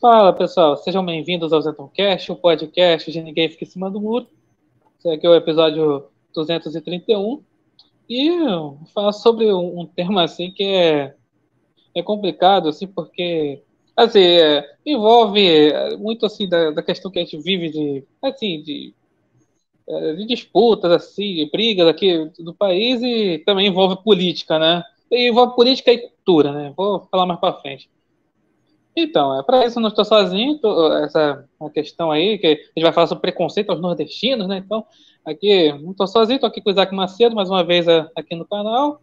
[0.00, 4.26] Fala pessoal, sejam bem-vindos ao Zetoncast, o podcast de Ninguém Fica em Cima do Muro.
[4.98, 7.42] Esse aqui é o episódio 231
[8.08, 8.30] e
[8.94, 11.14] falar sobre um, um tema assim que é,
[11.94, 13.62] é complicado, assim, porque
[13.94, 18.94] assim, é, envolve muito assim da, da, questão que a gente vive de assim de,
[19.86, 24.82] é, de disputas assim, brigas aqui do país e também envolve política, né?
[25.10, 26.72] E envolve política e cultura, né?
[26.74, 27.90] Vou falar mais para frente.
[28.96, 32.50] Então, é para isso eu não estou sozinho, tô, essa uma questão aí, que a
[32.50, 34.58] gente vai falar sobre preconceito aos nordestinos, né?
[34.58, 34.84] Então,
[35.24, 38.46] aqui, não estou sozinho, estou aqui com o Isaac Macedo, mais uma vez aqui no
[38.46, 39.00] canal,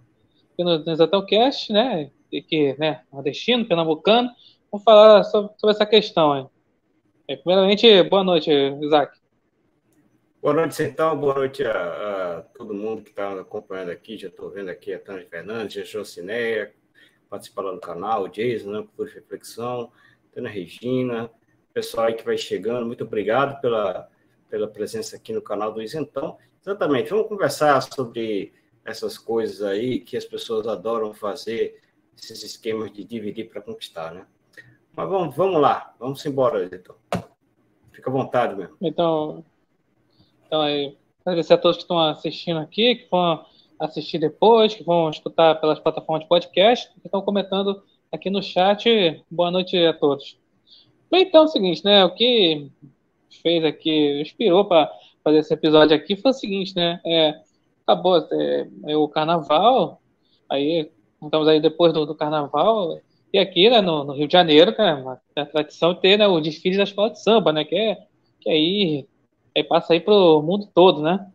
[0.53, 2.11] aqui no, no Exatelcast, né?
[2.35, 4.29] Aqui, né, nordestino, pernambucano,
[4.69, 6.45] vamos falar sobre, sobre essa questão aí.
[7.29, 8.51] É, primeiramente, boa noite,
[8.81, 9.17] Isaac.
[10.41, 11.17] Boa noite, então.
[11.17, 14.17] Boa noite a, a todo mundo que está acompanhando aqui.
[14.17, 16.71] Já estou vendo aqui a Tânia Fernandes, a Jocineia,
[17.29, 19.91] participando do canal, o Jason, né, por reflexão,
[20.33, 21.29] Tânia Regina,
[21.73, 24.09] pessoal aí que vai chegando, muito obrigado pela,
[24.49, 26.37] pela presença aqui no canal do Isentão.
[26.59, 28.51] Exatamente, vamos conversar sobre
[28.83, 31.81] essas coisas aí que as pessoas adoram fazer,
[32.17, 34.25] esses esquemas de dividir para conquistar, né?
[34.95, 36.95] Mas vamos, vamos lá, vamos embora, então.
[37.91, 38.75] Fica à vontade mesmo.
[38.81, 39.45] Então,
[40.47, 40.63] então,
[41.23, 43.45] agradecer a todos que estão assistindo aqui, que vão
[43.79, 49.23] assistir depois, que vão escutar pelas plataformas de podcast, que estão comentando aqui no chat.
[49.29, 50.37] Boa noite a todos.
[51.09, 52.03] Bem, então é o seguinte, né?
[52.03, 52.69] O que
[53.41, 54.91] fez aqui, inspirou para
[55.23, 56.99] fazer esse episódio aqui foi o seguinte, né?
[57.05, 57.39] É,
[57.85, 60.01] acabou é, é o carnaval,
[60.49, 60.89] aí
[61.21, 62.99] estamos aí depois do, do carnaval,
[63.31, 66.39] e aqui, né, no, no, Rio de Janeiro, cara, é a tradição ter né, o
[66.39, 67.63] desfile da escola de samba, né?
[67.63, 67.97] Que é,
[68.39, 69.07] que aí
[69.55, 71.31] aí passa aí pro mundo todo, né?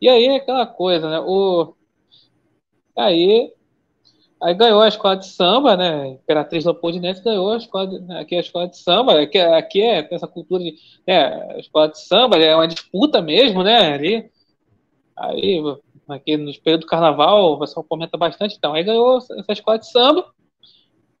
[0.00, 1.20] E aí é aquela coisa, né?
[1.20, 1.74] O
[2.96, 3.52] aí
[4.40, 6.08] aí ganhou a escola de samba, né?
[6.08, 8.20] Imperatriz Leopoldinense ganhou a escola de, né?
[8.20, 10.76] aqui é a escola de samba, aqui, aqui é essa cultura de
[11.06, 11.54] né?
[11.54, 13.94] a escola de samba, é uma disputa mesmo, né?
[13.94, 14.30] Ali
[15.16, 15.60] aí
[16.08, 19.90] aqui no período do carnaval o pessoal comenta bastante, então aí ganhou essa escola de
[19.90, 20.24] samba,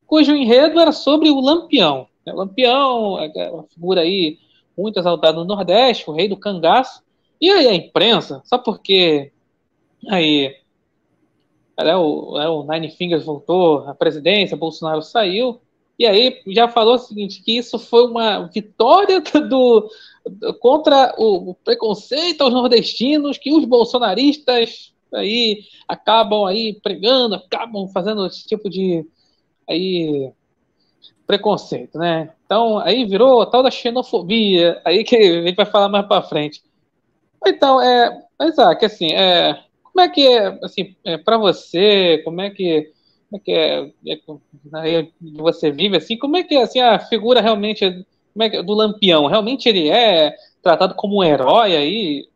[0.06, 2.08] cujo enredo era sobre o Lampião.
[2.24, 2.32] Né?
[2.32, 4.38] O Lampião é uma figura aí
[4.76, 7.02] muito exaltado no Nordeste, o rei do cangaço.
[7.40, 9.32] E aí a imprensa, só porque
[10.08, 10.56] aí
[11.76, 15.60] é, o, é, o Nine Fingers voltou à presidência, Bolsonaro saiu,
[15.98, 19.88] e aí já falou o seguinte, que isso foi uma vitória do,
[20.28, 27.88] do contra o, o, preconceito aos nordestinos, que os bolsonaristas aí acabam aí pregando, acabam
[27.88, 29.06] fazendo esse tipo de
[29.68, 30.32] aí
[31.26, 32.32] preconceito, né?
[32.46, 36.22] Então, aí virou a tal da xenofobia, aí que a gente vai falar mais para
[36.22, 36.62] frente.
[37.48, 42.50] Então, é, Isaac, assim, é, como é que é, assim, é, para você, como é
[42.50, 42.92] que,
[43.28, 47.40] como é que é, é, você vive, assim, como é que é, assim, a figura
[47.40, 52.28] realmente como é que, do Lampião, realmente ele é tratado como um herói aí,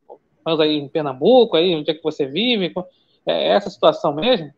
[0.44, 2.72] aí em Pernambuco, aí onde é que você vive,
[3.26, 4.52] é essa situação mesmo?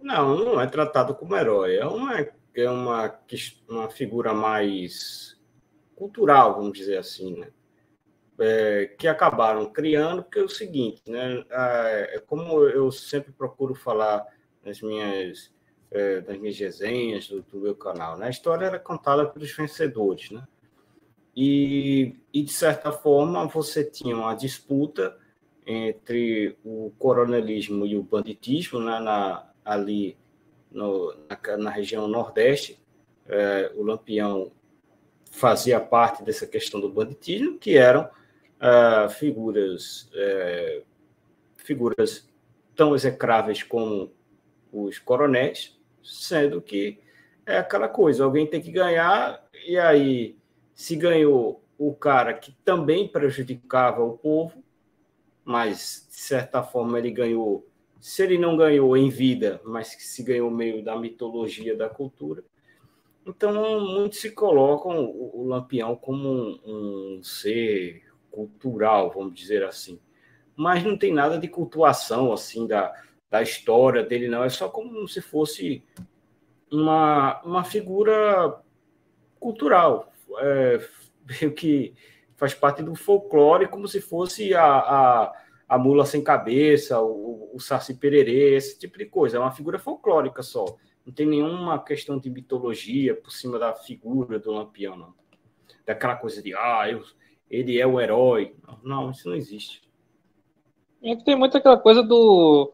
[0.00, 3.18] Não, não é tratado como herói, é uma é uma,
[3.68, 5.36] uma figura mais
[5.96, 7.48] cultural, vamos dizer assim, né?
[8.36, 11.44] É, que acabaram criando, porque é o seguinte, né?
[11.48, 14.26] É, como eu sempre procuro falar
[14.64, 15.52] nas minhas,
[15.90, 18.26] é, nas minhas resenhas do, do, meu canal, né?
[18.26, 20.44] A história era contada pelos vencedores, né?
[21.36, 25.16] E, e, de certa forma, você tinha uma disputa
[25.66, 29.00] entre o coronelismo e o banditismo né?
[29.00, 30.16] na, ali
[30.70, 32.78] no, na, na, região Nordeste.
[33.26, 34.52] É, o Lampião
[35.30, 38.08] fazia parte dessa questão do banditismo, que eram
[38.64, 40.82] é, figuras, é,
[41.58, 42.26] figuras
[42.74, 44.10] tão execráveis como
[44.72, 46.98] os coronéis, sendo que
[47.44, 50.38] é aquela coisa, alguém tem que ganhar, e aí,
[50.74, 54.64] se ganhou o cara que também prejudicava o povo,
[55.44, 57.66] mas, de certa forma, ele ganhou
[58.00, 62.44] se ele não ganhou em vida, mas se ganhou meio da mitologia da cultura.
[63.26, 68.02] Então, muitos se colocam o, Lampião como um, um, ser
[68.34, 70.00] cultural, vamos dizer assim.
[70.56, 72.92] Mas não tem nada de cultuação assim da,
[73.30, 74.44] da história dele, não.
[74.44, 75.82] É só como se fosse
[76.70, 78.60] uma, uma figura
[79.38, 80.80] cultural, é,
[81.56, 81.94] que
[82.36, 87.60] faz parte do folclore, como se fosse a, a a mula sem cabeça, o, o
[87.60, 89.36] Saci Pererê, esse tipo de coisa.
[89.36, 90.64] É uma figura folclórica só.
[91.04, 95.14] Não tem nenhuma questão de mitologia por cima da figura do Lampião, não.
[95.84, 97.02] Daquela coisa de, ah, eu,
[97.50, 98.54] ele é o herói.
[98.82, 99.82] Não, isso não existe.
[101.02, 102.72] E tem muito aquela coisa do.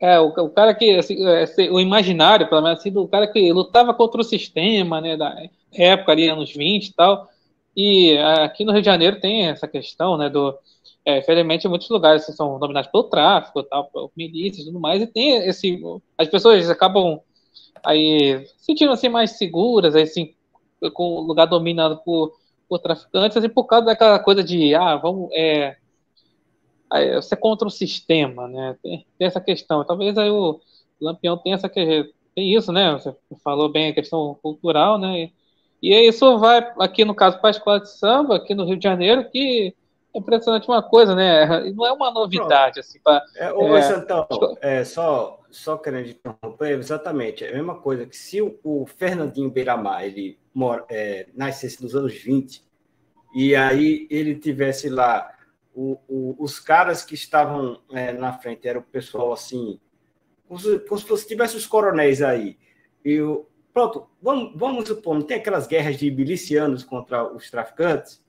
[0.00, 0.96] É, o, o cara que.
[0.96, 5.16] Assim, é, o imaginário, pelo menos assim, do cara que lutava contra o sistema, né?
[5.16, 5.34] Da,
[5.72, 7.28] época, ali, anos 20 e tal.
[7.76, 10.56] E aqui no Rio de Janeiro tem essa questão, né, do...
[11.04, 15.06] É, infelizmente, muitos lugares são dominados pelo tráfico, tal, por milícias e tudo mais, e
[15.06, 15.80] tem esse...
[16.18, 17.20] As pessoas acabam
[17.84, 20.34] aí sentindo assim mais seguras, assim,
[20.92, 22.32] com o lugar dominado por,
[22.68, 25.76] por traficantes, assim, por causa daquela coisa de, ah, vamos, é,
[27.16, 28.76] você é contra o sistema, né?
[28.82, 29.84] Tem, tem, essa questão.
[29.84, 30.60] Talvez aí o
[31.00, 32.92] Lampião tenha essa que tem isso, né?
[32.92, 35.30] Você falou bem a questão cultural, né?
[35.82, 38.76] E, e isso vai aqui no caso para a escola de samba aqui no Rio
[38.76, 39.74] de Janeiro que
[40.14, 41.70] é impressionante uma coisa, né?
[41.72, 42.80] Não é uma novidade Pronto.
[42.80, 43.00] assim.
[43.00, 44.26] Pra, é, ô, é, Santão,
[44.60, 49.50] é, só só querendo interromper, exatamente é a mesma coisa que se o, o Fernandinho
[49.50, 50.38] Beiramar ele
[50.88, 52.64] é, nascesse nos anos 20
[53.34, 55.34] e aí ele tivesse lá
[55.74, 59.78] o, o, os caras que estavam é, na frente era o pessoal assim,
[60.46, 62.58] como se, como se tivesse os coronéis aí.
[63.04, 68.20] E o, pronto, vamos, vamos supor, não tem aquelas guerras de milicianos contra os traficantes?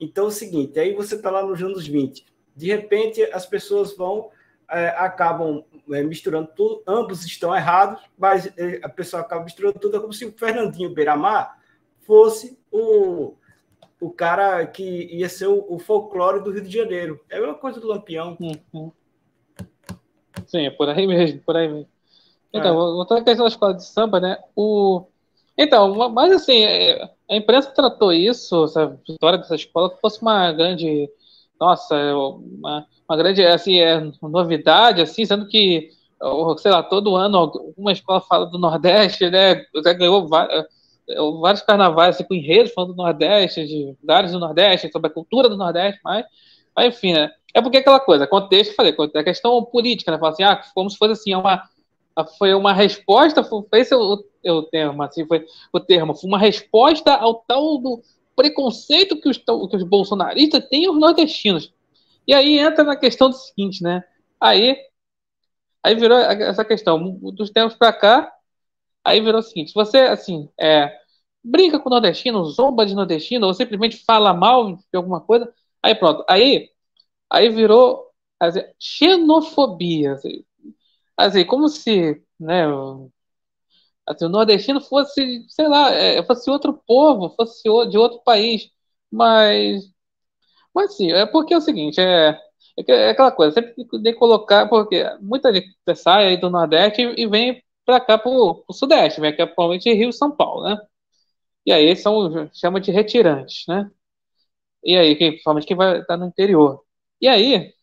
[0.00, 2.24] Então é o seguinte, aí você está lá nos anos 20,
[2.56, 4.30] de repente as pessoas vão,
[4.68, 5.62] é, acabam
[5.92, 10.12] é, misturando tudo, ambos estão errados, mas é, a pessoa acaba misturando tudo, é como
[10.12, 11.59] se o Fernandinho Beiramar
[12.10, 13.34] fosse o
[14.00, 14.82] o cara que
[15.14, 17.20] ia ser o, o, folclore do Rio de Janeiro.
[17.28, 18.36] É a mesma coisa do Lampião.
[18.40, 18.90] Uhum.
[20.46, 21.86] Sim, é por aí mesmo, por aí mesmo.
[22.52, 22.72] Então, é.
[22.72, 24.38] voltando à questão da escola de samba, né?
[24.56, 25.04] O...
[25.56, 30.50] Então, mas assim, é, a imprensa tratou isso, essa vitória dessa escola, que fosse uma
[30.50, 31.08] grande.
[31.60, 35.90] Nossa, uma, uma grande assim, é, novidade, assim, sendo que,
[36.56, 39.62] sei lá, todo ano uma escola fala do Nordeste, né?
[39.84, 40.64] Já ganhou várias
[41.40, 45.48] vários carnavais assim, com enredos falando do Nordeste, de lugares do Nordeste, sobre a cultura
[45.48, 46.24] do Nordeste, mas,
[46.74, 47.30] mas enfim, né?
[47.52, 50.18] É porque aquela coisa, contexto, falei, a questão política, né?
[50.18, 51.62] Falar assim, ah, como se fosse assim, uma,
[52.38, 56.28] foi uma resposta, foi esse é o, é o termo, assim, foi o termo, foi
[56.28, 58.02] uma resposta ao tal do
[58.36, 61.72] preconceito que os, que os bolsonaristas têm aos nordestinos.
[62.26, 64.02] E aí entra na questão do seguinte, né?
[64.40, 64.76] Aí,
[65.82, 68.32] aí virou essa questão, dos tempos para cá,
[69.04, 70.99] aí virou o seguinte, se você, assim, é,
[71.42, 75.52] brinca com o nordestino, zomba de nordestino, ou simplesmente fala mal de alguma coisa,
[75.82, 76.24] aí pronto.
[76.28, 76.70] Aí,
[77.30, 78.10] aí virou
[78.40, 80.14] assim, xenofobia.
[80.14, 80.44] Assim,
[81.16, 82.66] assim, como se né,
[84.06, 88.70] assim, o nordestino fosse, sei lá, é, fosse outro povo, fosse de outro país.
[89.10, 89.84] Mas,
[90.74, 92.38] mas sim, é porque é o seguinte, é,
[92.88, 97.26] é aquela coisa, sempre tem que colocar, porque muita gente sai aí do Nordeste e,
[97.26, 100.78] vem para cá, para o Sudeste, vem aqui atualmente Rio e São Paulo, né?
[101.66, 103.90] E aí são chama de retirantes, né?
[104.84, 106.82] E aí, que, principalmente quem vai estar no interior.
[107.20, 107.74] E aí,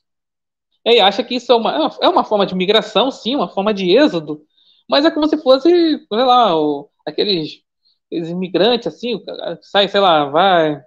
[0.86, 3.74] e aí acha que isso é uma, é uma forma de migração, sim, uma forma
[3.74, 4.46] de êxodo,
[4.90, 7.62] mas é como se fosse, sei lá, o, aqueles,
[8.08, 9.22] aqueles imigrantes, assim,
[9.62, 10.82] sai, sei lá, vai,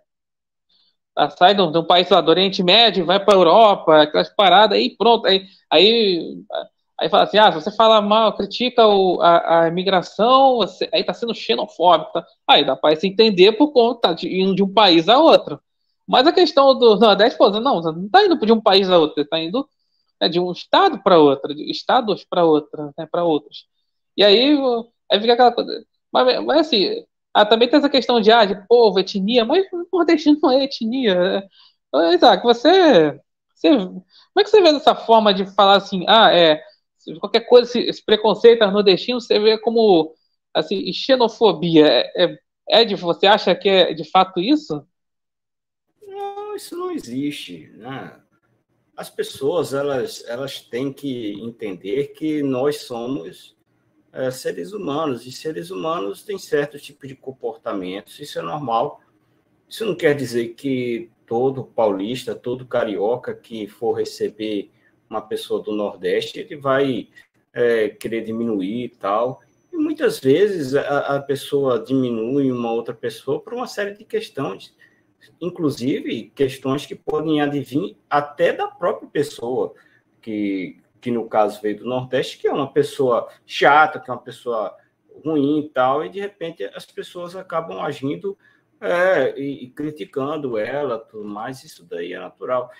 [1.37, 4.29] sai de um, de um país lá do Oriente Médio, vai para a Europa, aquelas
[4.35, 6.43] paradas, aí pronto, aí, aí
[7.01, 11.03] Aí fala assim, ah, se você fala mal, critica o, a, a imigração, você, aí
[11.03, 12.13] tá sendo xenofóbico.
[12.13, 12.27] Tá?
[12.47, 15.59] Aí dá para se entender por conta de indo de um país a outro.
[16.07, 18.99] Mas a questão do Nordeste, pô, não, você não tá indo de um país a
[18.99, 19.67] outro, você tá indo
[20.21, 23.67] né, de um estado para outro, de estados para outra, né, para outros.
[24.17, 24.59] E aí,
[25.11, 25.85] aí fica aquela coisa.
[26.13, 29.87] Mas, mas assim, ah, também tem essa questão de, ah, de povo, etnia, mas o
[29.93, 31.49] nordestino não é etnia.
[31.95, 33.19] É, Isaac, você,
[33.55, 33.71] você.
[33.71, 34.05] Como
[34.39, 36.63] é que você vê dessa forma de falar assim, ah, é
[37.21, 40.15] qualquer coisa, esse, esse preconceito nordestino, você vê como
[40.53, 41.87] assim, xenofobia.
[41.87, 42.39] É, é,
[42.69, 44.87] é de, você acha que é de fato isso?
[46.03, 47.71] Não, isso não existe.
[47.77, 48.21] Né?
[48.97, 53.57] As pessoas elas, elas têm que entender que nós somos
[54.13, 58.19] é, seres humanos e seres humanos têm certo tipo de comportamentos.
[58.19, 59.01] Isso é normal.
[59.69, 64.71] Isso não quer dizer que todo paulista, todo carioca que for receber
[65.11, 67.09] uma pessoa do Nordeste, ele vai
[67.53, 69.43] é, querer diminuir e tal.
[69.73, 74.75] E muitas vezes a, a, pessoa diminui uma outra pessoa por uma série de questões,
[75.41, 79.75] inclusive questões que podem advir até da própria pessoa,
[80.23, 84.23] que, que no caso veio do Nordeste, que é uma pessoa chata, que é uma
[84.23, 84.77] pessoa
[85.25, 88.39] ruim e tal, e de repente as pessoas acabam agindo
[88.81, 92.71] é, e, e, criticando ela, tudo mais, isso daí é natural.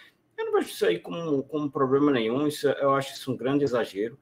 [0.41, 3.63] Eu não vejo isso aí como, como problema nenhum, isso, eu acho isso um grande
[3.63, 4.19] exagero.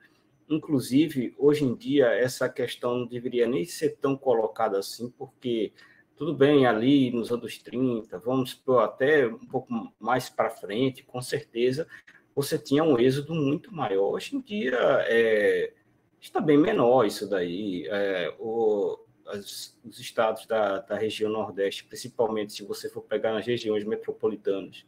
[0.48, 5.72] Inclusive, hoje em dia, essa questão não deveria nem ser tão colocada assim, porque
[6.16, 11.86] tudo bem, ali nos anos 30, vamos até um pouco mais para frente, com certeza,
[12.34, 14.14] você tinha um êxodo muito maior.
[14.14, 15.72] Hoje em dia, é,
[16.20, 17.86] está bem menor isso daí.
[17.88, 18.98] É, o,
[19.28, 24.84] as, os estados da, da região Nordeste, principalmente se você for pegar nas regiões metropolitanas,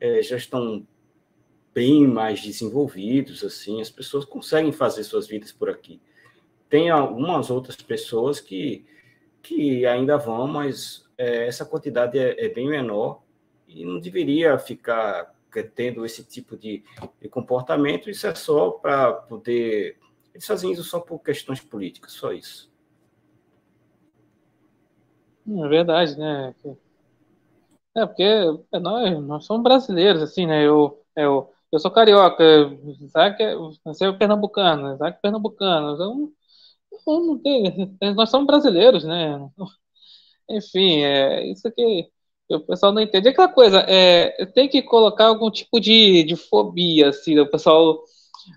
[0.00, 0.86] é, já estão
[1.74, 6.00] bem mais desenvolvidos, assim, as pessoas conseguem fazer suas vidas por aqui.
[6.68, 8.84] Tem algumas outras pessoas que,
[9.42, 13.22] que ainda vão, mas é, essa quantidade é, é, bem menor
[13.66, 15.34] e não deveria ficar
[15.74, 16.84] tendo esse tipo de,
[17.20, 18.10] de comportamento.
[18.10, 19.98] Isso é só para poder.
[20.32, 22.70] Eles fazem isso só por questões políticas, só isso.
[25.48, 26.54] É verdade, né?
[28.02, 28.24] É porque
[28.80, 30.66] nós, nós somos brasileiros, assim, né?
[30.66, 32.42] Eu, eu, eu sou carioca,
[33.00, 35.94] Isaac é, você é pernambucano, Isaac é pernambucano.
[35.94, 36.32] Então,
[37.26, 39.38] não tem, nós somos brasileiros, né?
[40.50, 42.10] Enfim, é isso que
[42.50, 43.28] o pessoal não entende.
[43.28, 48.02] É aquela coisa, é, tem que colocar algum tipo de, de fobia, assim, o pessoal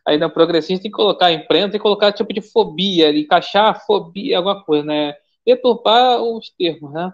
[0.06, 4.38] aí na progressista tem que colocar imprensa, tem que colocar tipo de fobia, encaixar fobia,
[4.38, 5.16] alguma coisa, né?
[5.46, 7.12] Deturpar os termos, né?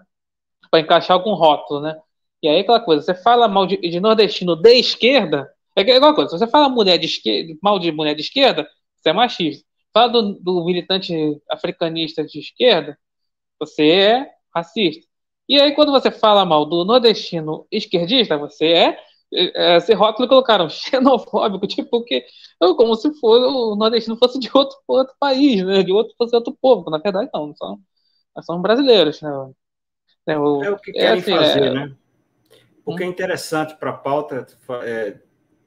[0.70, 1.96] Para encaixar algum rótulo, né?
[2.42, 6.30] E aí aquela coisa, você fala mal de, de nordestino de esquerda, é igual coisa,
[6.30, 9.64] se você fala mulher de esquerda, mal de mulher de esquerda, você é machista.
[9.92, 11.14] Fala do, do militante
[11.50, 12.98] africanista de esquerda,
[13.58, 15.06] você é racista.
[15.48, 18.98] E aí, quando você fala mal do nordestino esquerdista, você é.
[19.32, 22.24] é esse rótulo colocaram xenofóbico, tipo, que,
[22.76, 25.82] como se for, o nordestino fosse de outro, outro país, né?
[25.82, 26.90] De outro, fosse outro povo.
[26.90, 27.78] Na verdade, não, são,
[28.36, 29.30] nós somos brasileiros, né?
[30.26, 31.70] É o, é o que querem é assim, fazer, é...
[31.72, 31.96] né?
[32.88, 34.46] O que é interessante para a pauta
[34.82, 35.20] é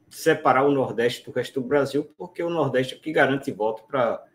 [0.09, 4.25] separar o Nordeste do resto do Brasil, porque o Nordeste é que garante voto para.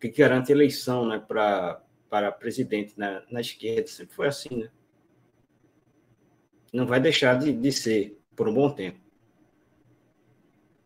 [0.00, 3.88] que garante eleição né, para para presidente na, na esquerda.
[3.88, 4.70] Sempre foi assim, né?
[6.72, 8.98] Não vai deixar de, de ser por um bom tempo.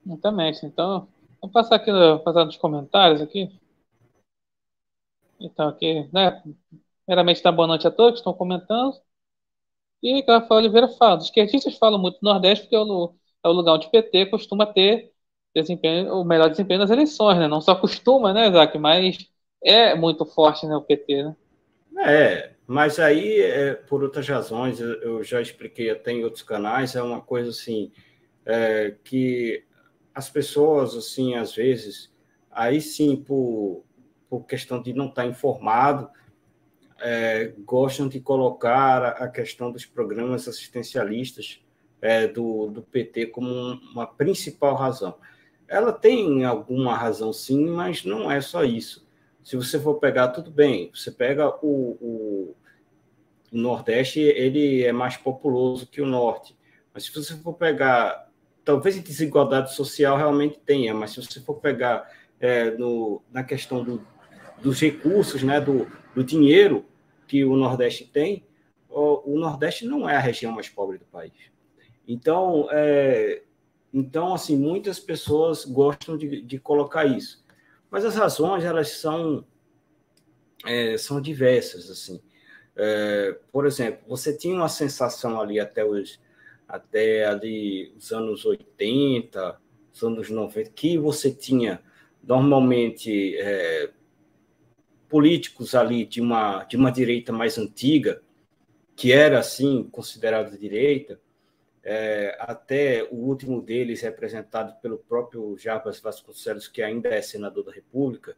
[0.04, 0.64] Exatamente.
[0.64, 1.06] Então,
[1.40, 1.90] vou passar aqui
[2.24, 3.60] passar nos comentários aqui.
[5.38, 6.42] Então, aqui, né?
[7.04, 8.94] Primeiramente, dá boa noite a todos que estão comentando.
[10.02, 13.14] E Rafael Oliveira fala: os esquerdistas falam muito do Nordeste porque é o,
[13.44, 15.12] é o lugar onde o PT costuma ter
[15.54, 17.48] desempenho, o melhor desempenho nas eleições, né?
[17.48, 19.18] Não só costuma, né, Isaac, mas
[19.64, 21.36] é muito forte, né, o PT, né?
[21.98, 27.02] É, mas aí, é, por outras razões, eu já expliquei até em outros canais, é
[27.02, 27.92] uma coisa assim,
[28.46, 29.64] é, que
[30.14, 32.12] as pessoas, assim, às vezes,
[32.50, 33.84] aí sim, por,
[34.28, 36.08] por questão de não estar informado,
[37.00, 41.60] é, gostam de colocar a questão dos programas assistencialistas
[42.00, 43.48] é, do, do PT como
[43.92, 45.14] uma principal razão.
[45.66, 49.06] Ela tem alguma razão, sim, mas não é só isso.
[49.42, 52.56] Se você for pegar, tudo bem, você pega o, o,
[53.52, 56.56] Nordeste, ele é mais populoso que o Norte.
[56.94, 58.28] Mas se você for pegar,
[58.64, 64.06] talvez desigualdade social realmente tenha, mas se você for pegar é, no, na questão do,
[64.62, 66.84] dos recursos, né, do, do dinheiro
[67.30, 68.44] que o Nordeste tem,
[68.88, 71.32] o, Nordeste não é a região mais pobre do país.
[72.08, 73.42] Então, é,
[73.94, 77.44] então assim, muitas pessoas gostam de, de colocar isso.
[77.88, 79.44] Mas as razões, elas são,
[80.66, 82.20] é, são diversas, assim.
[82.74, 86.18] É, por exemplo, você tinha uma sensação ali até os,
[86.66, 89.56] até ali os anos 80,
[89.94, 91.80] os anos 90, que você tinha
[92.24, 93.90] normalmente é,
[95.10, 98.22] políticos ali de uma, de uma direita mais antiga,
[98.96, 101.20] que era assim considerado direita,
[101.82, 107.72] é, até o último deles representado pelo próprio Jarbas Vasconcelos, que ainda é senador da
[107.72, 108.36] República,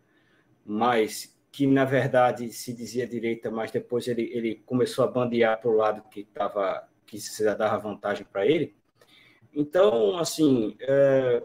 [0.65, 5.71] mas que na verdade se dizia direita, mas depois ele, ele começou a bandear para
[5.71, 8.75] o lado que estava que se dava vantagem para ele.
[9.55, 11.43] Então, assim, é,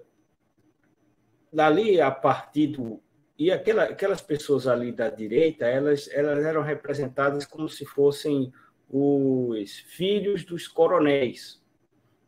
[1.52, 3.02] dali a partir do
[3.38, 8.52] e aquela, aquelas pessoas ali da direita, elas, elas eram representadas como se fossem
[8.90, 11.62] os filhos dos coronéis,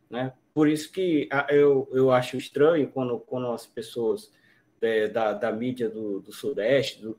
[0.10, 0.34] né?
[0.54, 4.32] Por isso que eu, eu acho estranho quando, quando as pessoas
[4.82, 7.18] é, da, da mídia do, do Sudeste, do,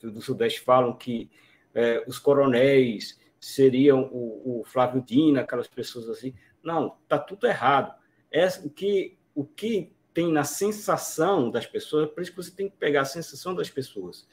[0.00, 1.30] do Sudeste, falam que
[1.74, 6.34] é, os coronéis seriam o, o, Flávio Dina, aquelas pessoas assim.
[6.62, 7.94] Não, está tudo errado.
[8.30, 12.68] É, o, que, o que tem na sensação das pessoas, por isso que você tem
[12.68, 14.26] que pegar a sensação das pessoas.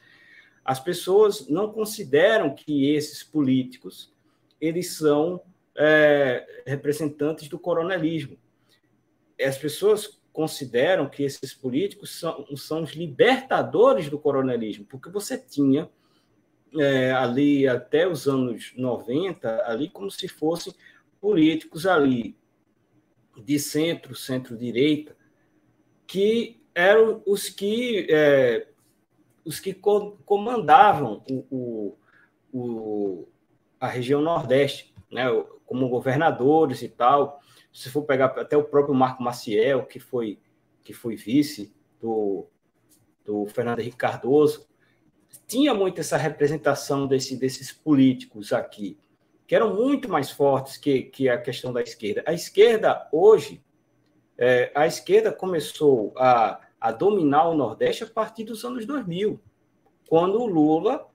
[0.63, 4.11] As pessoas não consideram que esses políticos
[4.59, 5.39] eles são
[5.77, 8.35] é, representantes do coronelismo.
[9.39, 15.87] As pessoas consideram que esses políticos são, são os libertadores do coronelismo, porque você tinha
[16.79, 20.73] é, ali até os anos 90, ali como se fossem
[21.21, 22.35] políticos ali
[23.37, 25.15] de centro, centro-direita,
[26.07, 28.67] que eram os que, é,
[29.43, 31.97] os que comandavam o, o
[32.55, 33.27] o,
[33.79, 35.25] a região Nordeste, né,
[35.65, 37.41] como governadores e tal.
[37.71, 40.39] Se for pegar até o próprio Marco Maciel, que foi,
[40.81, 42.47] que foi vice do,
[43.25, 44.65] do Fernando Henrique Cardoso,
[45.45, 48.97] tinha muito essa representação desse, desses políticos aqui,
[49.45, 52.23] que eram muito mais fortes que, que a questão da esquerda.
[52.25, 53.61] A esquerda, hoje,
[54.37, 59.39] é, a esquerda começou a, a dominar o Nordeste a partir dos anos 2000,
[60.07, 61.07] quando o Lula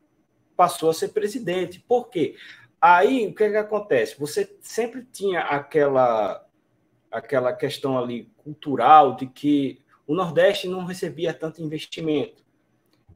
[0.57, 1.81] passou a ser presidente.
[1.87, 2.37] Por quê?
[2.81, 4.19] Aí, o que, é que acontece?
[4.19, 6.47] Você sempre tinha aquela,
[7.11, 12.43] aquela questão ali cultural de que o Nordeste não recebia tanto investimento.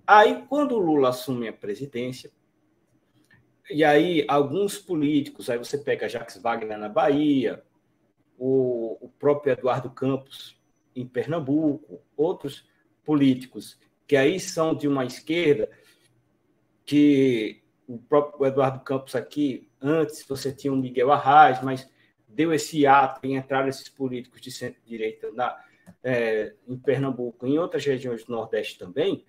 [0.07, 2.31] Aí, quando o Lula assume a presidência,
[3.71, 7.65] e aí alguns políticos, aí você pega Jacques Wagner na Bahia,
[8.39, 10.61] o, o próprio Eduardo Campos
[10.95, 12.69] em Pernambuco, outros
[13.05, 15.71] políticos que aí são de uma esquerda
[16.85, 21.89] que o próprio Eduardo Campos aqui, antes você tinha o Miguel Arraes, mas
[22.29, 25.29] deu esse ato em entrar esses políticos de centro-direita
[26.03, 29.25] é, em Pernambuco, em outras regiões do Nordeste também.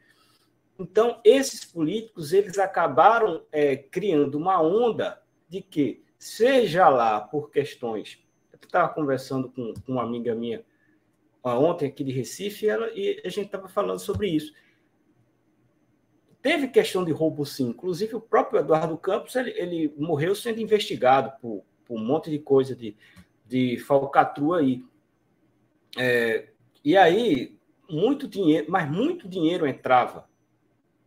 [0.77, 8.19] Então, esses políticos eles acabaram é, criando uma onda de que, seja lá por questões.
[8.63, 10.63] Estava conversando com, com, uma amiga minha
[11.43, 14.51] ontem aqui de Recife e, ela, e a gente estava falando sobre isso
[16.45, 17.69] Teve questão de roubo, sim.
[17.69, 22.37] Inclusive, o próprio Eduardo Campos ele, ele morreu sendo investigado por, por, um monte de
[22.37, 22.95] coisa de,
[23.47, 24.85] de falcatrua aí.
[25.97, 26.49] É,
[26.83, 27.57] e aí,
[27.89, 30.29] muito dinheiro, mas muito dinheiro entrava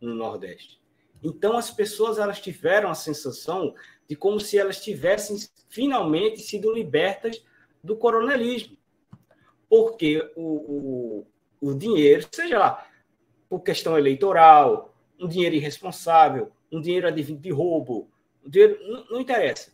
[0.01, 0.81] no Nordeste.
[1.23, 3.73] Então, as pessoas elas tiveram a sensação
[4.09, 5.37] de como se elas tivessem
[5.69, 7.43] finalmente sido libertas
[7.83, 8.75] do coronelismo.
[9.69, 11.25] Porque o,
[11.61, 12.87] o, o dinheiro, seja lá
[13.47, 18.09] por questão eleitoral, um dinheiro irresponsável, um dinheiro advindo de roubo,
[18.43, 19.71] um dinheiro, não, não interessa.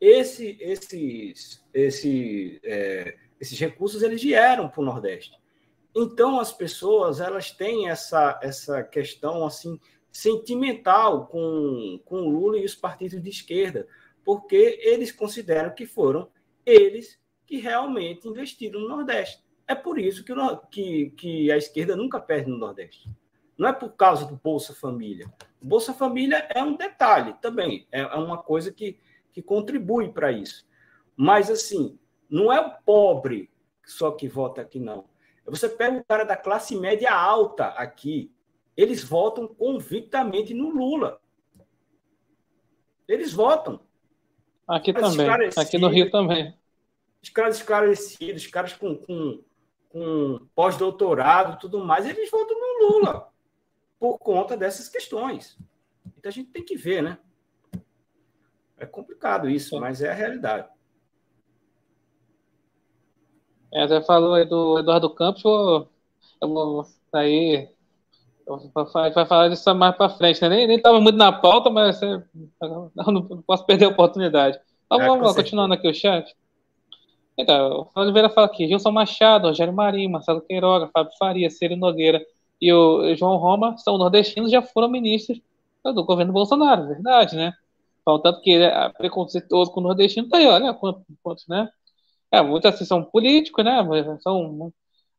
[0.00, 5.38] Esse, esses, esse, é, esses recursos eles vieram para o Nordeste.
[5.94, 12.74] Então as pessoas elas têm essa, essa questão assim sentimental com, com Lula e os
[12.74, 13.86] partidos de esquerda,
[14.24, 16.28] porque eles consideram que foram
[16.64, 19.42] eles que realmente investiram no Nordeste.
[19.66, 20.32] É por isso que,
[20.70, 23.08] que, que a esquerda nunca perde no Nordeste.
[23.56, 25.32] Não é por causa do Bolsa Família.
[25.60, 28.98] O Bolsa Família é um detalhe também, é, é uma coisa que,
[29.32, 30.66] que contribui para isso.
[31.16, 33.50] Mas, assim, não é o pobre
[33.84, 35.04] só que vota aqui, não.
[35.46, 38.32] Você pega o cara da classe média alta aqui,
[38.76, 41.20] eles votam convictamente no Lula.
[43.06, 43.80] Eles votam.
[44.66, 45.28] Aqui também.
[45.56, 46.56] Aqui no Rio também.
[47.22, 49.42] Os caras esclarecidos, os caras com, com,
[49.88, 53.30] com pós-doutorado tudo mais, eles votam no Lula
[53.98, 55.58] por conta dessas questões.
[56.16, 57.18] Então a gente tem que ver, né?
[58.78, 60.68] É complicado isso, mas é a realidade.
[63.72, 65.88] É, você falou aí do Eduardo Campos, eu,
[66.40, 67.68] eu vou aí
[69.14, 70.48] vai falar disso mais para frente, né?
[70.48, 72.22] Nem estava muito na pauta, mas você,
[72.60, 74.58] não, não, posso perder a oportunidade.
[74.88, 76.34] Mas é, vamos continuando aqui o chat.
[77.36, 82.24] Então, o Oliveira fala aqui: Gilson Machado, Rogério Marinho, Marcelo Queiroga, Fábio Faria, Ciro Nogueira,
[82.60, 85.40] e o João Roma são nordestinos, já foram ministros
[85.82, 87.54] do governo Bolsonaro, verdade, né?
[88.04, 91.68] Faltando que ele é preconceituoso com o nordestino, tá aí, olha quantos, né?
[92.30, 93.82] É, muitos assim são políticos, né?
[94.20, 94.72] São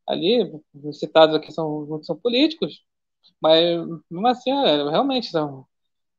[0.06, 0.50] ali,
[0.92, 2.82] citados aqui são, são políticos,
[3.40, 3.60] mas
[4.10, 5.66] mesmo assim, é, realmente são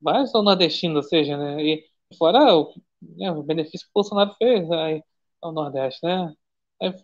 [0.02, 1.63] vários são nordestinos, ou seja, né?
[1.63, 1.86] E
[2.18, 5.04] fora o, né, o benefício que o Bolsonaro fez aí
[5.42, 6.34] ao Nordeste, né?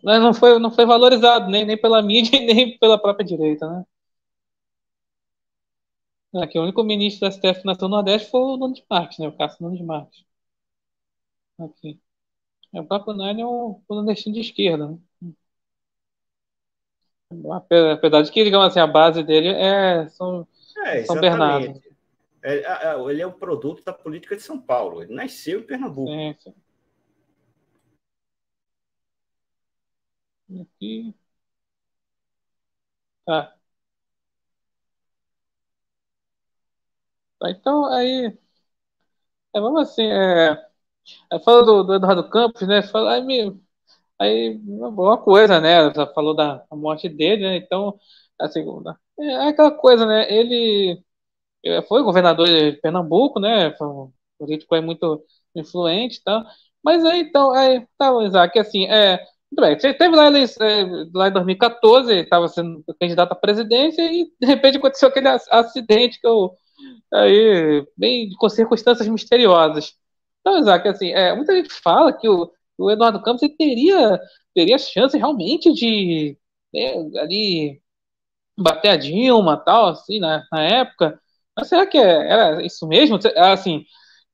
[0.04, 3.84] Mas não foi, não foi valorizado nem, nem pela mídia nem pela própria direita, né?
[6.42, 9.28] Aqui, o único ministro da STF que nasceu no Nordeste foi o Nunes Marques, né?
[9.28, 10.24] O Cássio Nunes Marques.
[11.58, 12.00] Aqui.
[12.74, 14.98] É, o próprio Nani é o, o nordestino de esquerda, né?
[17.54, 20.46] Apesar de que, digamos assim, a base dele é São,
[20.84, 21.80] é, São Bernardo.
[22.42, 22.62] É,
[23.08, 25.02] ele é o produto da política de São Paulo.
[25.02, 26.10] Ele nasceu em Pernambuco.
[26.10, 26.54] Sim, sim.
[30.60, 31.14] Aqui.
[33.24, 33.56] Tá.
[37.42, 38.36] Então, aí,
[39.54, 40.52] é, vamos assim, é,
[41.32, 42.82] é, falou do, do, Eduardo Campos, né?
[42.82, 43.60] Fala, aí, me,
[44.20, 45.92] aí, uma coisa, né?
[45.94, 47.56] Já falou da morte dele, né?
[47.56, 47.98] Então,
[48.40, 48.64] assim,
[49.18, 50.32] é, é aquela coisa, né?
[50.32, 51.02] Ele
[51.88, 53.74] foi governador de Pernambuco, né?
[53.76, 56.44] Foi um político aí muito influente tal.
[56.82, 61.32] Mas aí, então, aí, tá, Isaac, assim, é, bem, teve lá, ele, é, lá em
[61.32, 66.52] 2014, estava sendo candidato à presidência e, de repente, aconteceu aquele acidente que eu
[67.12, 69.94] aí, bem com circunstâncias misteriosas.
[70.40, 72.50] Então, Isaac, assim, é, muita gente fala que o,
[72.80, 74.20] o Eduardo Campos ele teria,
[74.54, 76.36] teria chance realmente de
[76.72, 77.82] né, ali
[78.56, 81.20] bater a Dilma tal, assim, na, na época.
[81.56, 83.18] Mas será que é, era isso mesmo?
[83.36, 83.84] Assim,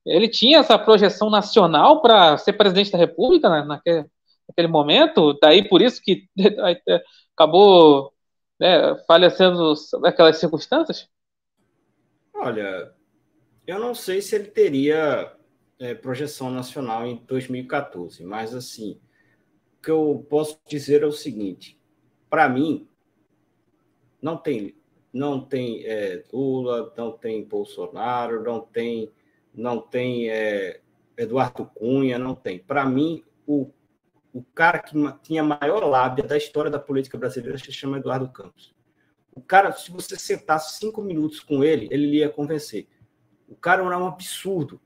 [0.05, 4.07] ele tinha essa projeção nacional para ser presidente da República né, naquele,
[4.49, 6.29] naquele, momento, daí por isso que
[7.35, 8.13] acabou
[8.59, 11.09] né, falecendo aquelas circunstâncias?
[12.35, 12.93] Olha,
[13.67, 15.33] eu não sei se ele teria
[15.79, 19.01] é, projeção nacional em 2014, mas assim,
[19.79, 21.79] o que eu posso dizer é o seguinte:
[22.29, 22.89] para mim,
[24.21, 24.75] não tem,
[25.13, 29.11] não tem é, Lula, não tem Bolsonaro, não tem,
[29.55, 30.81] não tem é,
[31.17, 32.59] Eduardo Cunha, não tem.
[32.59, 33.71] Para mim, o,
[34.33, 38.29] o cara que tinha a maior lábia da história da política brasileira se chama Eduardo
[38.29, 38.75] Campos.
[39.35, 42.89] O cara, se você sentasse cinco minutos com ele, ele ia convencer.
[43.47, 44.81] O cara era um absurdo.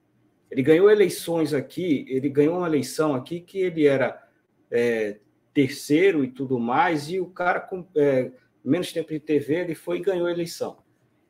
[0.51, 4.23] Ele ganhou eleições aqui, ele ganhou uma eleição aqui que ele era
[4.71, 5.19] é,
[5.55, 8.33] terceiro e tudo mais, e o cara com é,
[8.65, 10.79] menos tempo de TV, ele foi e ganhou a eleição.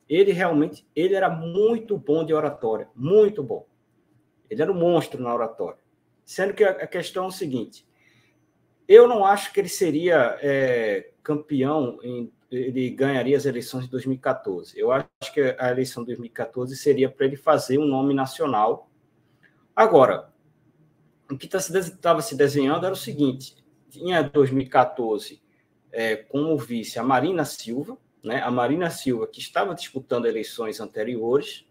[0.08, 3.66] Ele realmente, ele era muito bom de oratória, muito bom.
[4.48, 5.78] Ele era um monstro na oratória.
[6.24, 7.86] Sendo que a questão é o seguinte,
[8.88, 14.76] eu não acho que ele seria é, campeão, em, ele ganharia as eleições de 2014.
[14.76, 18.89] Eu acho que a eleição de 2014 seria para ele fazer um nome nacional.
[19.80, 20.30] Agora,
[21.30, 23.56] o que estava tá se desenhando era o seguinte:
[23.88, 25.40] tinha 2014
[25.90, 28.42] é, como vice a Marina Silva, né?
[28.42, 31.64] A Marina Silva que estava disputando eleições anteriores,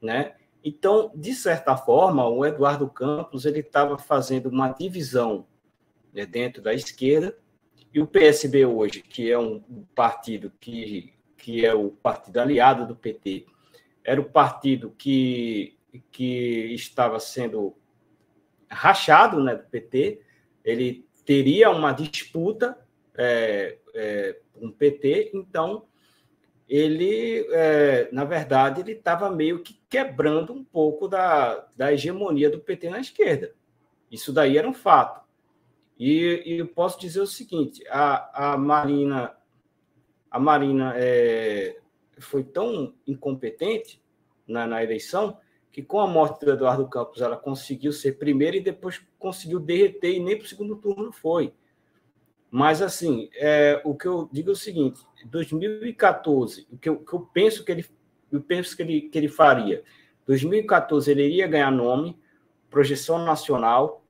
[0.00, 0.36] né?
[0.62, 5.44] Então, de certa forma, o Eduardo Campos ele estava fazendo uma divisão
[6.14, 7.36] né, dentro da esquerda
[7.92, 9.60] e o PSB hoje, que é um
[9.96, 13.46] partido que, que é o partido aliado do PT,
[14.04, 15.77] era o partido que,
[16.10, 17.76] que estava sendo
[18.70, 20.20] rachado né, do PT,
[20.64, 22.78] ele teria uma disputa
[23.16, 25.86] é, é, com o PT, então
[26.68, 32.60] ele, é, na verdade, ele estava meio que quebrando um pouco da, da hegemonia do
[32.60, 33.54] PT na esquerda.
[34.10, 35.26] Isso daí era um fato.
[35.98, 39.34] E, e eu posso dizer o seguinte: a, a Marina,
[40.30, 41.78] a Marina é,
[42.18, 44.02] foi tão incompetente
[44.46, 45.38] na, na eleição
[45.70, 50.14] que com a morte do Eduardo Campos ela conseguiu ser primeira e depois conseguiu derreter
[50.14, 51.52] e nem para o segundo turno foi.
[52.50, 57.12] Mas assim, é, o que eu digo é o seguinte: 2014, o que eu, que
[57.12, 57.86] eu penso que ele,
[58.32, 59.84] eu penso que ele, que ele faria,
[60.26, 62.18] 2014 ele iria ganhar nome,
[62.70, 64.04] projeção nacional.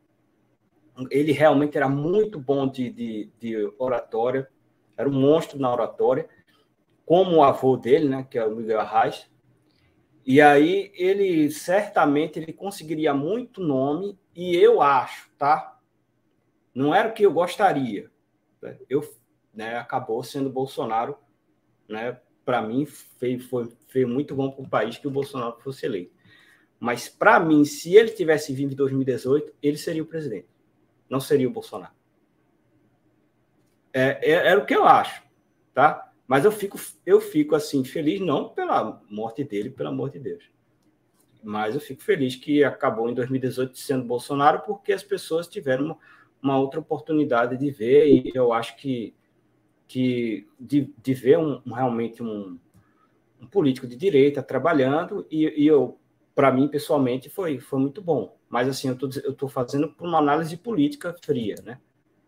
[1.11, 4.49] Ele realmente era muito bom de, de, de oratória,
[4.97, 6.29] era um monstro na oratória,
[7.07, 9.28] como o avô dele, né, que é o Miguel Arraes.
[10.29, 15.81] E aí ele certamente ele conseguiria muito nome e eu acho, tá?
[16.75, 18.11] Não era o que eu gostaria.
[18.61, 18.77] Né?
[18.91, 19.03] Eu,
[19.55, 21.17] né, acabou sendo Bolsonaro,
[21.89, 22.21] né?
[22.45, 26.15] Para mim foi, foi, foi muito bom para o país que o Bolsonaro fosse eleito.
[26.79, 30.49] Mas para mim, se ele tivesse vindo em 2018, ele seria o presidente.
[31.09, 31.95] Não seria o Bolsonaro.
[33.95, 35.23] É, é, era o que eu acho,
[35.73, 36.08] tá?
[36.29, 40.45] Mas eu fico, eu fico assim feliz não pela morte dele, pelo amor de Deus.
[41.43, 45.97] Mas eu fico feliz que acabou em 2018 sendo Bolsonaro porque as pessoas tiveram
[46.43, 49.15] uma, outra oportunidade de ver e eu acho que
[49.87, 52.59] que de, de ver um, realmente um,
[53.41, 55.99] um, político de direita trabalhando e, e eu
[56.35, 58.37] para mim pessoalmente foi foi muito bom.
[58.51, 61.81] Mas assim eu tô fazendo uma análise política fria né?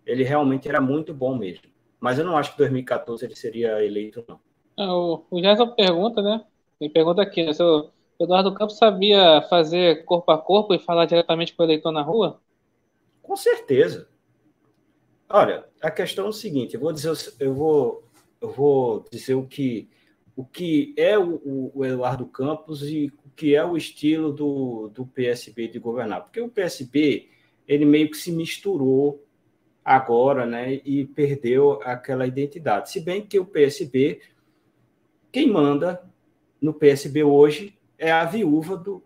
[0.06, 4.24] Ele realmente era muito bom mesmo mas eu não acho que 2014 ele seria eleito,
[4.26, 4.40] não.
[4.76, 6.42] Ah, o, o pergunta, né?
[6.80, 7.52] Ele pergunta aqui, né?
[7.52, 11.92] Se o Eduardo Campos sabia fazer corpo a corpo e falar diretamente com o eleitor
[11.92, 12.40] na rua?
[13.22, 14.08] Com certeza.
[15.28, 18.02] Olha, a questão é o seguinte, eu vou dizer, eu vou,
[18.40, 19.88] eu vou dizer o que,
[20.34, 25.06] o que é o, o Eduardo Campos e o que é o estilo do, do
[25.06, 26.22] PSB de governar.
[26.22, 27.28] Porque o PSB,
[27.68, 29.24] ele meio que se misturou
[29.84, 32.90] agora, né, e perdeu aquela identidade.
[32.90, 34.20] Se bem que o PSB,
[35.32, 36.02] quem manda
[36.60, 39.02] no PSB hoje é a viúva do,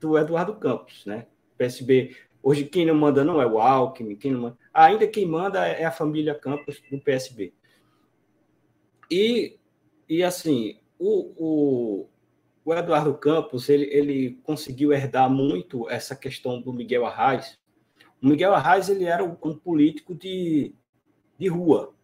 [0.00, 1.26] do Eduardo Campos, né?
[1.56, 5.66] PSB hoje quem não manda não é o Alckmin, quem não manda, ainda quem manda
[5.66, 7.52] é a família Campos do PSB.
[9.10, 9.58] E,
[10.08, 12.08] e assim, o, o,
[12.64, 17.58] o Eduardo Campos ele, ele conseguiu herdar muito essa questão do Miguel Arraes,
[18.22, 20.74] o Miguel Arraes ele era um político de,
[21.38, 21.94] de rua,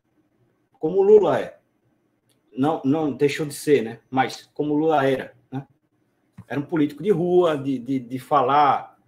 [0.78, 1.58] como o Lula é.
[2.54, 4.00] Não, não deixou de ser, né?
[4.10, 5.66] Mas como o Lula era, né?
[6.46, 8.98] era um político de rua, de, de, de falar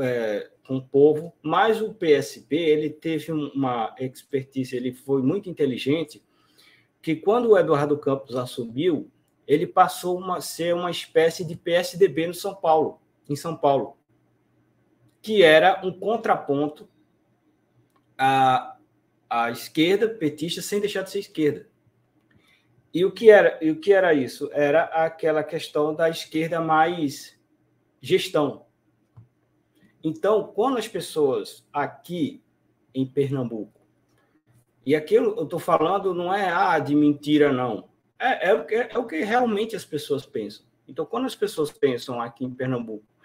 [0.00, 6.22] é, com o povo, mas o PSB ele teve uma expertise, ele foi muito inteligente,
[7.02, 9.10] que quando o Eduardo Campos assumiu,
[9.46, 13.95] ele passou a ser uma espécie de PSDB no São Paulo, em São Paulo,
[15.26, 16.88] que era um contraponto
[18.16, 18.76] à,
[19.28, 21.68] à esquerda petista sem deixar de ser esquerda.
[22.94, 24.48] E o que era, e o que era isso?
[24.52, 27.36] Era aquela questão da esquerda mais
[28.00, 28.66] gestão.
[30.00, 32.40] Então, quando as pessoas aqui
[32.94, 33.80] em Pernambuco,
[34.86, 37.88] e aquilo eu estou falando não é ah, de mentira, não.
[38.16, 40.64] É, é, que, é o que realmente as pessoas pensam.
[40.86, 43.15] Então, quando as pessoas pensam aqui em Pernambuco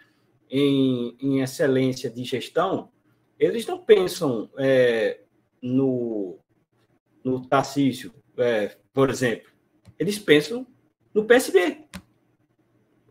[0.51, 2.91] em, em excelência de gestão,
[3.39, 5.21] eles não pensam é,
[5.61, 6.37] no,
[7.23, 9.51] no Tarcísio, é, por exemplo
[10.01, 10.65] eles pensam
[11.13, 11.85] no PSB.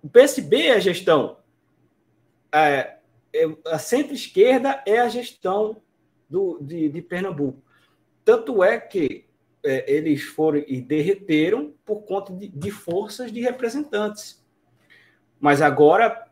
[0.03, 1.39] O PSB é a gestão.
[2.53, 2.97] É,
[3.33, 5.81] é, a centro-esquerda é a gestão
[6.29, 7.63] do, de, de Pernambuco.
[8.25, 9.25] Tanto é que
[9.63, 14.45] é, eles foram e derreteram por conta de, de, forças de representantes.
[15.39, 16.29] Mas agora,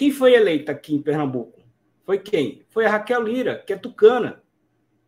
[0.00, 1.60] quem foi eleita aqui em Pernambuco?
[2.06, 2.64] Foi quem?
[2.70, 4.42] Foi a Raquel Lira, que é tucana.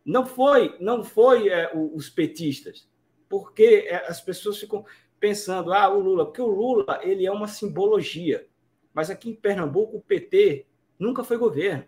[0.05, 2.87] Não foi, não foi é, os petistas
[3.33, 4.85] porque é, as pessoas ficam
[5.19, 8.47] pensando, ah, o Lula, porque o Lula ele é uma simbologia.
[8.93, 10.67] Mas aqui em Pernambuco, o PT
[10.99, 11.85] nunca foi governo.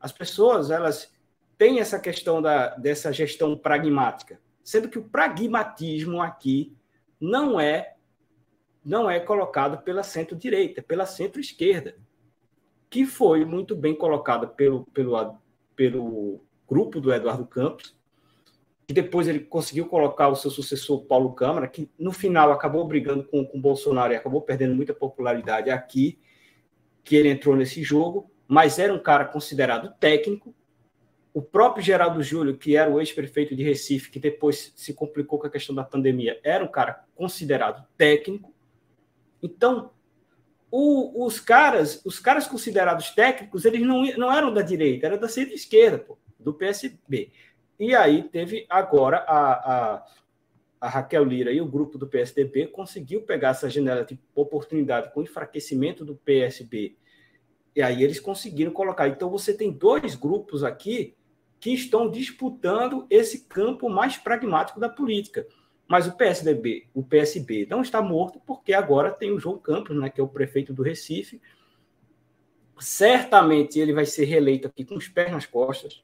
[0.00, 1.12] As pessoas, elas
[1.58, 6.74] têm essa questão da, dessa gestão pragmática, sendo que o pragmatismo aqui
[7.20, 7.90] não é
[8.82, 11.98] não é colocado pela centro-direita, pela centro-esquerda,
[12.94, 15.36] que foi muito bem colocada pelo, pelo,
[15.74, 17.92] pelo grupo do Eduardo Campos,
[18.86, 23.24] que depois ele conseguiu colocar o seu sucessor, Paulo Câmara, que no final acabou brigando
[23.24, 26.20] com o Bolsonaro e acabou perdendo muita popularidade aqui,
[27.02, 30.54] que ele entrou nesse jogo, mas era um cara considerado técnico.
[31.32, 35.48] O próprio Geraldo Júlio, que era o ex-prefeito de Recife, que depois se complicou com
[35.48, 38.54] a questão da pandemia, era um cara considerado técnico.
[39.42, 39.90] Então,
[40.76, 45.28] o, os caras, os caras considerados técnicos, eles não, não eram da direita, eram da
[45.28, 46.04] centro-esquerda,
[46.36, 47.30] do PSB.
[47.78, 50.06] E aí teve agora a, a,
[50.80, 55.20] a, Raquel Lira e o grupo do PSDB conseguiu pegar essa janela de oportunidade com
[55.20, 56.96] o enfraquecimento do PSB.
[57.76, 59.06] E aí eles conseguiram colocar.
[59.06, 61.14] Então você tem dois grupos aqui
[61.60, 65.46] que estão disputando esse campo mais pragmático da política.
[65.86, 70.08] Mas o PSDB, o PSB não está morto porque agora tem o João Campos, né,
[70.08, 71.40] que é o prefeito do Recife.
[72.78, 76.02] Certamente ele vai ser reeleito aqui com os pés nas costas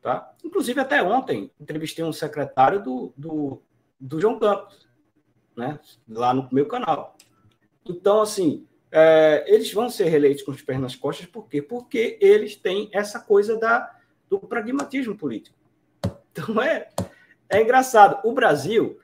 [0.00, 0.32] Tá?
[0.42, 3.62] Inclusive, até ontem, entrevistei um secretário do, do,
[3.98, 4.88] do João Campos,
[5.54, 5.78] né?
[6.08, 7.16] lá no meu canal.
[7.86, 11.60] Então, assim, é, eles vão ser reeleitos com os pés nas costas, por quê?
[11.60, 13.94] Porque eles têm essa coisa da,
[14.28, 15.56] do pragmatismo político.
[16.32, 16.88] Então, é,
[17.50, 18.26] é engraçado.
[18.26, 18.98] O Brasil,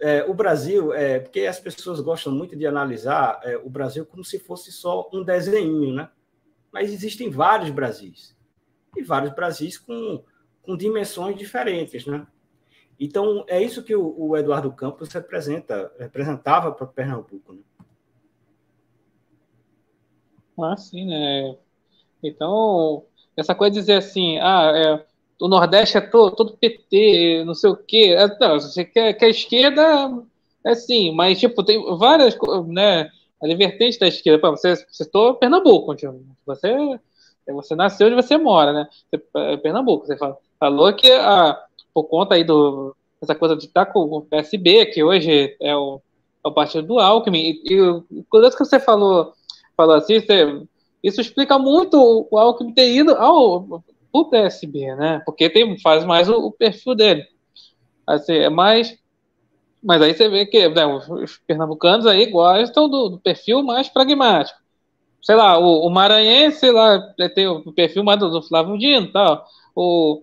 [0.00, 4.24] é, o Brasil, é, porque as pessoas gostam muito de analisar é, o Brasil como
[4.24, 6.10] se fosse só um desenho, né?
[6.72, 8.36] Mas existem vários Brasis
[8.96, 10.22] e vários Brasis com,
[10.62, 12.26] com dimensões diferentes, né?
[13.00, 17.52] Então, é isso que o, o Eduardo Campos representa, representava para Pernambuco.
[17.52, 17.60] Né?
[20.60, 21.56] Ah, sim, né?
[22.20, 23.04] Então,
[23.36, 25.06] essa coisa de dizer assim, ah, é,
[25.40, 28.14] o Nordeste é todo, todo PT, não sei o quê.
[28.16, 30.22] É, não, você quer que a esquerda
[30.64, 33.10] é sim, mas tipo, tem várias, né?
[33.42, 34.50] A vertentes da esquerda.
[34.50, 36.98] Você citou Pernambuco, tipo, você
[37.46, 38.88] você nasceu onde você mora, né?
[39.10, 40.06] Você, é Pernambuco.
[40.06, 40.18] Você
[40.58, 41.58] falou que ah,
[41.94, 46.00] por conta aí do essa coisa de estar com o PSB, que hoje é o,
[46.44, 49.32] é o partido do Alckmin, e, e o curioso que você falou,
[49.76, 50.62] falou assim, você,
[51.02, 55.22] isso explica muito o Alckmin ter ido ao o PSB, né?
[55.24, 57.24] Porque tem, faz mais o, o perfil dele.
[58.06, 58.98] Assim, é mais
[59.80, 64.58] mas aí você vê que né, os pernambucanos aí gostam do, do perfil mais pragmático
[65.22, 67.00] sei lá, o, o Maranhense lá
[67.34, 69.44] tem o perfil mais do, do Flávio Dino e tal.
[69.74, 70.22] O,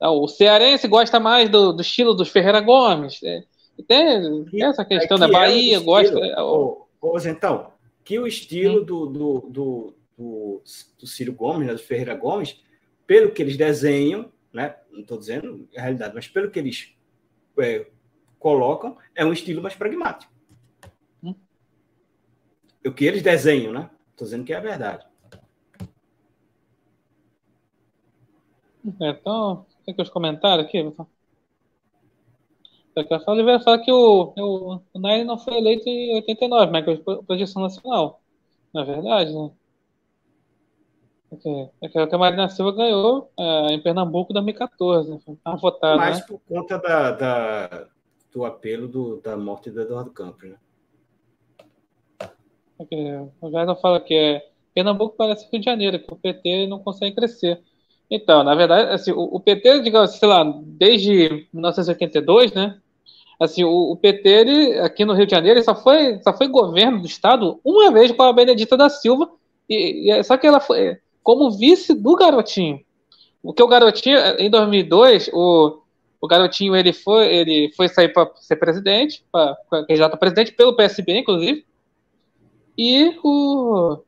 [0.00, 3.20] é, o Cearense gosta mais do, do estilo dos Ferreira Gomes.
[3.22, 3.42] É,
[3.86, 6.42] tem, tem essa questão é que da Bahia, é gosta.
[6.42, 7.70] Ô, ô, então,
[8.04, 10.62] que o estilo do, do, do, do,
[10.98, 12.58] do Ciro Gomes, né, do Ferreira Gomes,
[13.06, 16.94] pelo que eles desenham, né, não estou dizendo a realidade, mas pelo que eles
[17.58, 17.86] é,
[18.38, 20.32] colocam, é um estilo mais pragmático.
[21.22, 21.34] Hum.
[22.84, 23.90] O que eles desenham, né?
[24.10, 25.06] Estou dizendo que é a verdade.
[28.84, 30.78] Então, tem que os comentários aqui.
[32.96, 37.10] A Oliveira fala que o, o, o Nair não foi eleito em 89, mas que
[37.10, 38.22] a projeção nacional.
[38.72, 39.50] Não é verdade, né?
[41.80, 45.18] É que, é que a Marina Silva ganhou é, em Pernambuco em 2014, né?
[45.24, 45.96] Foi votada.
[45.96, 46.24] Mais né?
[46.26, 47.86] por conta da, da,
[48.32, 50.56] do apelo do, da morte do Eduardo Campos, né?
[52.90, 56.78] É o Jair fala que é Pernambuco parece Rio de Janeiro, que o PT não
[56.78, 57.62] consegue crescer.
[58.10, 62.78] Então, na verdade, assim, o, o PT, digamos, sei lá, desde 1982, né?
[63.40, 67.00] Assim, o, o, PT, ele, aqui no Rio de Janeiro, só foi, só foi governo
[67.00, 69.30] do Estado uma vez com a Benedita da Silva,
[69.68, 72.80] e, e só que ela foi como vice do Garotinho.
[73.42, 75.82] O que o Garotinho, em 2002, o,
[76.20, 79.56] o Garotinho ele foi, ele foi sair para ser presidente, para
[79.88, 81.66] candidato a presidente pelo PSB, inclusive,
[82.78, 83.98] e o,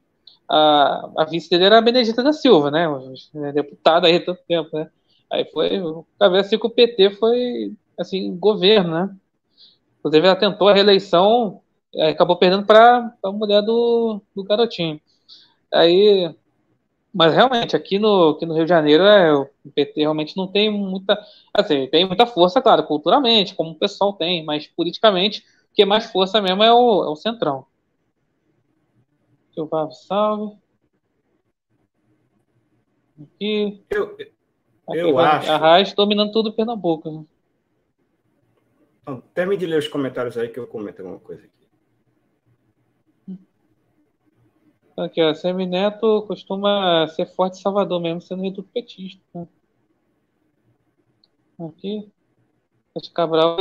[0.48, 2.86] a, a vice dele era a Benedita da Silva, né?
[3.52, 4.88] Deputada aí todo tempo, né?
[5.28, 9.16] Aí foi, ver assim que o PT foi, assim, governo, né?
[9.98, 11.62] Inclusive ela tentou a reeleição,
[11.96, 15.00] é, acabou perdendo para a mulher do, do garotinho.
[15.74, 16.32] Aí,
[17.18, 20.70] mas realmente, aqui no, aqui no Rio de Janeiro, é, o PT realmente não tem
[20.70, 21.18] muita,
[21.52, 26.08] assim, tem muita força, claro, culturalmente, como o pessoal tem, mas politicamente, o que mais
[26.12, 27.66] força mesmo é o, é o Centrão.
[29.52, 30.56] Silvio Salve.
[33.20, 33.82] Aqui.
[33.90, 34.16] Eu,
[34.86, 35.50] aqui eu acho.
[35.50, 37.10] Arraiz dominando tudo Pernambuco.
[37.10, 37.24] Né?
[39.02, 41.57] Então, termine de ler os comentários aí que eu comento alguma coisa aqui.
[44.98, 49.22] Aqui, ó, Semineto costuma ser forte em Salvador, mesmo sendo reduto petista.
[49.32, 49.46] Né?
[51.60, 52.10] Aqui.
[52.92, 53.56] Sete Cabral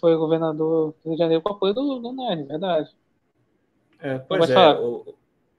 [0.00, 2.90] foi, governador do Rio de Janeiro com apoio do, do verdade.
[4.00, 5.14] É, pois é, o,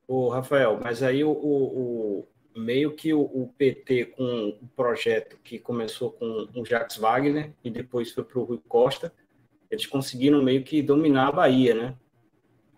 [0.08, 2.20] o, Rafael, mas aí o, o,
[2.56, 7.70] o meio que o, PT com o projeto que começou com o Jacques Wagner e
[7.70, 9.14] depois foi para o Rui Costa,
[9.70, 11.96] eles conseguiram meio que dominar a Bahia, né?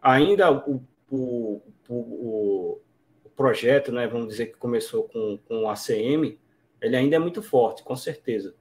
[0.02, 1.62] Ainda o, o,
[1.96, 2.80] o,
[3.26, 6.38] o projeto, né, vamos dizer que começou com, com o ACM,
[6.82, 8.56] ele ainda é muito forte, com certeza.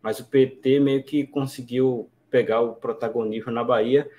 [0.00, 4.10] Mas o PT meio que conseguiu pegar o protagonismo na Bahia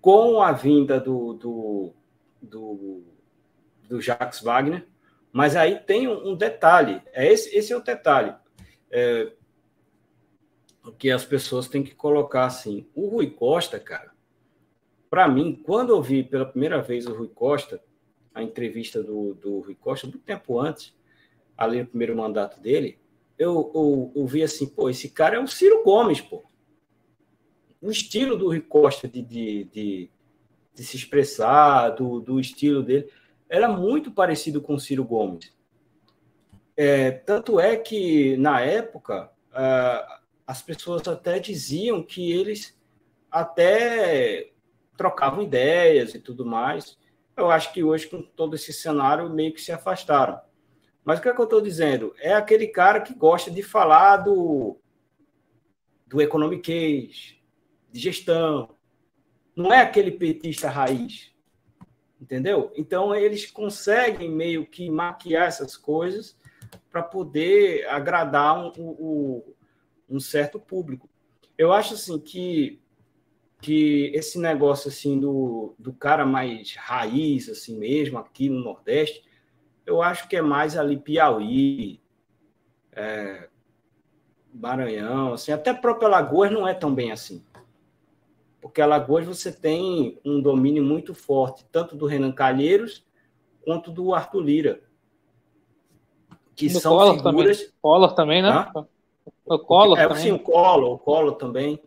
[0.00, 1.94] com a vinda do, do,
[2.42, 3.02] do,
[3.88, 4.86] do Jacques Wagner,
[5.32, 8.34] mas aí tem um, detalhe, é esse, esse é o detalhe,
[8.90, 9.32] é,
[10.98, 14.13] que as pessoas têm que colocar assim, o Rui Costa, cara,
[15.14, 17.80] para mim, quando eu vi pela primeira vez o Rui Costa,
[18.34, 20.92] a entrevista do, do Rui Costa, muito tempo antes,
[21.56, 22.98] ali no primeiro mandato dele,
[23.38, 26.42] eu, eu, eu vi assim, pô, esse cara é o Ciro Gomes, pô
[27.80, 30.10] o estilo do Rui Costa de, de, de,
[30.74, 33.08] de se expressar, do, do, estilo dele,
[33.48, 35.54] era muito parecido com o Ciro Gomes.
[36.76, 42.76] É, tanto é que, na época, uh, as pessoas até diziam que eles
[43.30, 44.53] até
[44.96, 46.98] trocavam ideias e tudo mais.
[47.36, 50.40] Eu acho que hoje, com todo esse cenário, meio que se afastaram.
[51.04, 52.14] Mas o que, é que eu estou dizendo?
[52.18, 54.78] É aquele cara que gosta de falar do,
[56.06, 57.36] do economiquez,
[57.90, 58.74] de gestão.
[59.54, 61.34] Não é aquele petista raiz.
[62.20, 62.72] Entendeu?
[62.74, 66.38] Então, eles conseguem meio que maquiar essas coisas
[66.90, 69.54] para poder agradar um, um,
[70.08, 71.08] um, certo público.
[71.58, 72.80] Eu acho assim que,
[73.64, 79.22] que esse negócio assim do, do cara mais raiz assim mesmo aqui no Nordeste,
[79.86, 82.00] eu acho que é mais ali Piauí,
[82.92, 83.48] é,
[84.52, 87.44] Maranhão, assim, até própria Lagoas não é tão bem assim
[88.64, 93.04] porque Alagoas você tem um domínio muito forte, tanto do Renan Calheiros
[93.62, 94.80] quanto do Arthur Lira.
[96.56, 97.58] Que do são Collor figuras.
[97.58, 97.72] Também.
[97.82, 98.48] Collor também, né?
[98.48, 98.86] Hã?
[99.44, 100.22] O Collor é, também.
[100.22, 101.78] Sim, o Collor, o Collor também.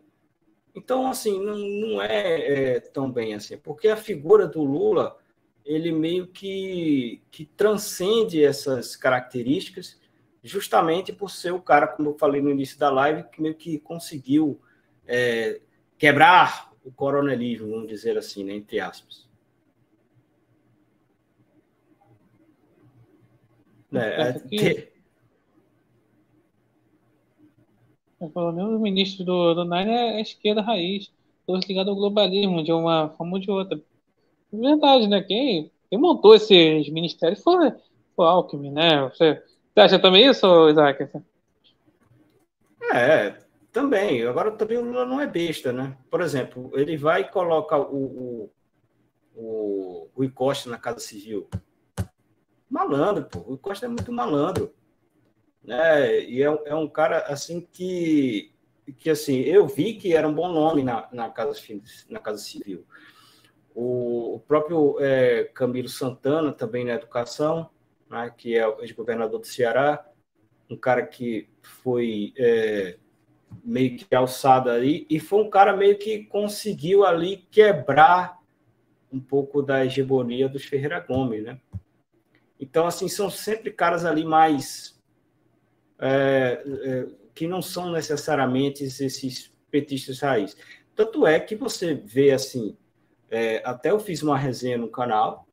[0.78, 5.18] Então, assim, não, não é, é, tão bem assim, porque a figura do Lula,
[5.64, 10.00] ele meio que, que transcende essas características,
[10.40, 13.80] justamente por ser o cara, como eu falei no início da live, que meio que
[13.80, 14.60] conseguiu
[15.04, 15.60] é,
[15.98, 19.28] quebrar o coronelismo, vamos dizer assim, né, entre aspas.
[23.92, 24.92] É, é ter...
[28.18, 31.10] Pelo menos o ministro do, do Nine é esquerda raiz,
[31.46, 33.80] todos ligados ao globalismo, de uma forma ou de outra.
[34.52, 35.22] É verdade, né?
[35.22, 37.72] Quem, quem montou esses ministérios foi,
[38.16, 39.08] foi Alckmin, né?
[39.08, 39.42] Você,
[39.72, 41.08] você acha também isso, Isaac?
[42.92, 43.36] É,
[43.72, 44.26] também.
[44.26, 45.96] Agora também o Lula não é besta, né?
[46.10, 48.50] Por exemplo, ele vai e coloca o,
[49.36, 51.48] o, o Rui Costa na Casa Civil.
[52.68, 53.38] Malandro, pô.
[53.46, 54.72] O Costa é muito malandro.
[55.68, 56.22] Né?
[56.24, 58.54] E é, é um cara assim que
[58.96, 61.60] que assim, eu vi que era um bom nome na, na, casa,
[62.08, 62.86] na casa Civil.
[63.74, 67.68] O, o próprio é, Camilo Santana, também na educação,
[68.08, 70.02] né, que é o ex-governador do Ceará,
[70.70, 72.96] um cara que foi é,
[73.62, 78.38] meio que alçado ali, e foi um cara meio que conseguiu ali quebrar
[79.12, 81.60] um pouco da hegemonia dos Ferreira Gomes, né?
[82.58, 84.97] Então, assim, são sempre caras ali mais
[86.00, 90.56] é, é, que não são necessariamente esses petistas raiz.
[90.94, 92.76] Tanto é que você vê assim,
[93.30, 95.46] é, até eu fiz uma resenha no canal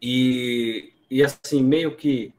[0.00, 2.32] e, e assim meio que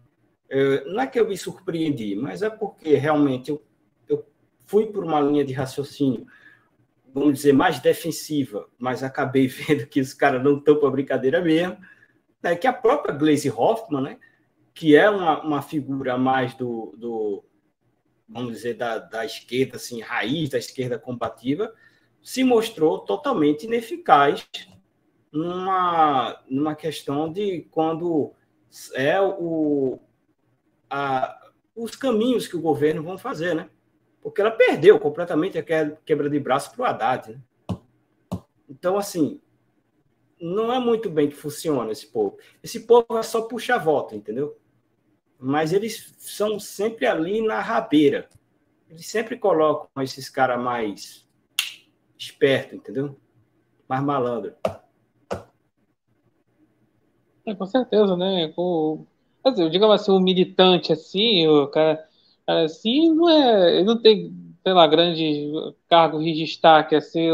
[0.49, 3.61] é, não é que eu me surpreendi, mas é porque realmente eu,
[4.07, 4.25] eu
[4.65, 6.25] fui por uma linha de raciocínio,
[7.13, 11.77] vamos dizer, mais defensiva, mas acabei vendo que os caras não estão para brincadeira mesmo.
[12.43, 14.17] É que a própria Glaze Hoffman, né,
[14.77, 17.43] que é uma, uma figura mais do, do
[18.29, 21.73] vamos dizer, da, da esquerda, assim, raiz da esquerda combativa,
[22.21, 24.47] se mostrou totalmente ineficaz
[25.31, 28.33] numa, numa questão de quando
[28.93, 29.99] é o,
[30.87, 33.71] a, os caminhos que o governo vão fazer, né?
[34.21, 37.31] Porque ela perdeu completamente a quebra de braço para o Haddad.
[37.31, 37.79] Né?
[38.69, 39.41] Então, assim,
[40.39, 42.37] não é muito bem que funciona esse povo.
[42.61, 44.55] Esse povo é só puxar voto, entendeu?
[45.39, 48.27] Mas eles são sempre ali na rabeira.
[48.89, 51.27] Eles sempre colocam esses caras mais
[52.17, 53.19] esperto, entendeu?
[53.87, 54.53] Mais malandro.
[57.45, 58.53] É, com certeza, né?
[58.57, 59.05] O,
[59.51, 62.05] dizer, digamos assim, o militante assim, o cara
[62.45, 64.33] assim, não é, ele não tem,
[64.63, 65.51] sei lá, grande
[65.89, 67.29] cargo de destaque assim,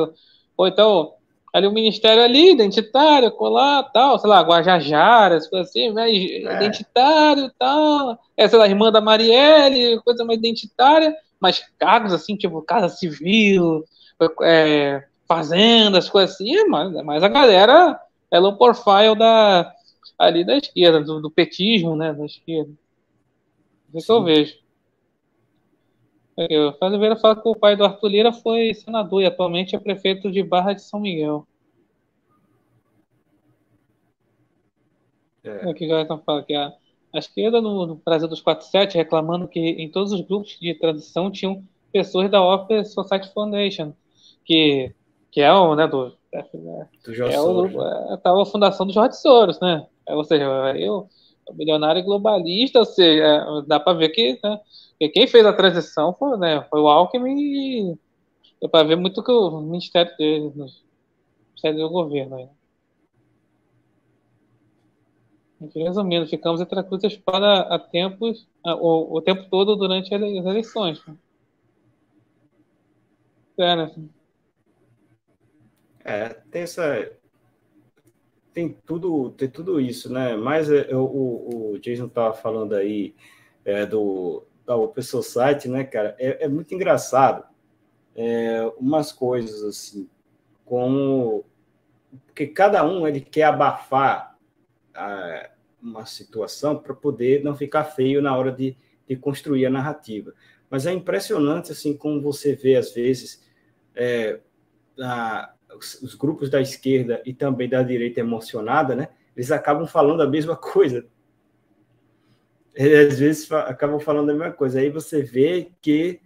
[0.57, 1.15] ou então
[1.53, 6.55] ali o ministério ali, identitário, colar, tal, sei lá, Guajajara, coisas assim, mais é.
[6.55, 12.59] identitário, tal, é, sei lá, irmã da Marielle, coisa mais identitária, mas cargos assim, tipo
[12.63, 13.85] Casa Civil,
[14.41, 17.99] é, fazendas, coisas assim, é mas, é mas a galera
[18.31, 19.71] é low profile da,
[20.17, 22.71] ali da esquerda, do, do petismo, né, da esquerda.
[23.93, 24.62] Isso que eu vejo.
[26.35, 29.79] O Fábio Oliveira fala que o pai do Arthur Lira foi senador e atualmente é
[29.79, 31.45] prefeito de Barra de São Miguel.
[35.43, 35.69] É.
[35.69, 36.73] Aqui já estão falando que a,
[37.13, 41.29] a esquerda no, no Brasil dos 47 reclamando que em todos os grupos de transição
[41.29, 43.93] tinham pessoas da Open Society Foundation,
[44.43, 44.91] que,
[45.29, 46.41] que é o, né, do, é,
[47.05, 49.85] do Jorge é, o, é, tá a fundação do Jorge Soros, né?
[50.07, 51.07] É, ou seja, eu,
[51.51, 54.59] milionário globalista, ou seja, é, dá para ver que, né,
[54.99, 57.97] que, quem fez a transição foi, né, foi o Alckmin e
[58.61, 60.53] dá para ver muito que o ministério dele, o
[61.49, 62.37] ministério do governo.
[62.37, 62.49] Né?
[65.75, 70.21] Resumindo, ficamos entre a cruz a espada tempos, a, o, o tempo todo durante as
[70.21, 71.05] eleições.
[71.05, 71.15] Né?
[73.57, 73.91] É, né?
[76.03, 77.11] É, tem essa.
[78.53, 80.35] Tem tudo, tem tudo isso, né?
[80.35, 83.15] Mas é, o, o Jason estava falando aí
[83.65, 86.15] é, do da Open Society, né, cara?
[86.17, 87.43] É, é muito engraçado
[88.15, 90.09] é, umas coisas assim,
[90.65, 91.45] como
[92.27, 94.37] porque cada um ele quer abafar
[94.93, 95.49] a,
[95.81, 98.77] uma situação para poder não ficar feio na hora de,
[99.07, 100.33] de construir a narrativa.
[100.69, 103.43] Mas é impressionante assim como você vê às vezes
[103.95, 104.39] é,
[104.99, 109.09] a, os, os, grupos da esquerda e também da direita emocionada, né?
[109.35, 111.05] Eles acabam falando a mesma coisa.
[112.75, 114.79] Eles, às vezes acabam falando a mesma coisa.
[114.79, 116.19] Aí você vê que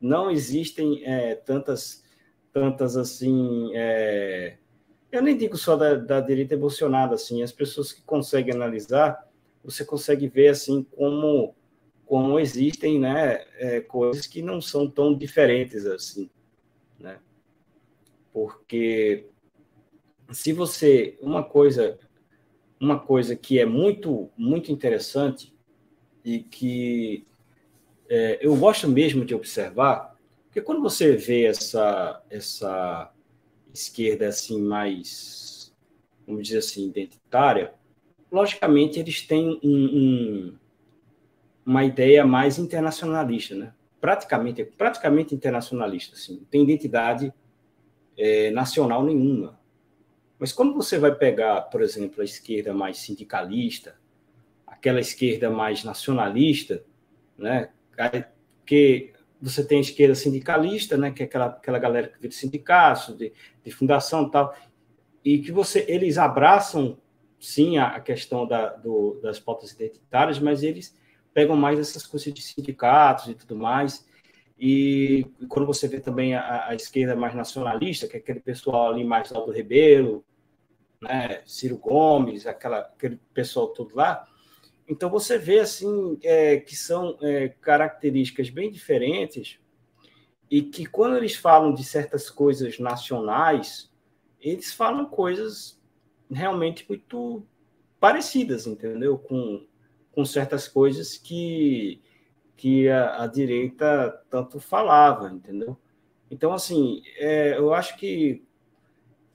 [0.00, 2.04] não existem é, tantas,
[2.52, 3.70] tantas assim.
[3.74, 4.56] É,
[5.10, 7.42] eu nem digo só da, da direita emocionada, assim.
[7.42, 9.28] As pessoas que conseguem analisar,
[9.62, 11.54] você consegue ver assim como
[12.04, 16.28] como existem, né, é, coisas que não são tão diferentes assim
[17.02, 17.18] né?
[18.32, 19.26] Porque
[20.30, 21.98] se você uma coisa
[22.80, 25.54] uma coisa que é muito muito interessante
[26.24, 27.26] e que
[28.08, 30.16] é, eu gosto mesmo de observar,
[30.46, 33.12] porque quando você vê essa essa
[33.72, 35.72] esquerda assim mais
[36.26, 37.74] vamos dizer assim identitária,
[38.30, 40.58] logicamente eles têm um, um,
[41.66, 43.74] uma ideia mais internacionalista, né?
[44.02, 47.32] praticamente, praticamente internacionalista, assim, tem identidade
[48.16, 49.58] é, nacional nenhuma.
[50.38, 53.94] Mas quando você vai pegar, por exemplo, a esquerda mais sindicalista,
[54.66, 56.84] aquela esquerda mais nacionalista,
[57.38, 57.70] né,
[58.66, 62.34] que você tem a esquerda sindicalista, né, que é aquela, aquela galera que vê de
[62.34, 63.32] sindicatos, de,
[63.64, 64.56] de fundação e tal,
[65.24, 66.98] e que você, eles abraçam,
[67.38, 70.96] sim, a, a questão da, do, das pautas identitárias, mas eles
[71.32, 74.06] pegam mais essas coisas de sindicatos e tudo mais.
[74.64, 79.02] E quando você vê também a, a esquerda mais nacionalista, que é aquele pessoal ali
[79.02, 80.24] mais Aldo Rebelo,
[81.00, 84.24] né, Ciro Gomes, aquela, aquele pessoal todo lá,
[84.86, 89.58] então você vê assim é, que são é, características bem diferentes
[90.48, 93.90] e que quando eles falam de certas coisas nacionais,
[94.40, 95.76] eles falam coisas
[96.30, 97.44] realmente muito
[97.98, 99.18] parecidas, entendeu?
[99.18, 99.66] Com,
[100.12, 102.00] com certas coisas que,
[102.62, 105.76] que a, a direita tanto falava, entendeu?
[106.30, 108.40] Então, assim, é, eu acho que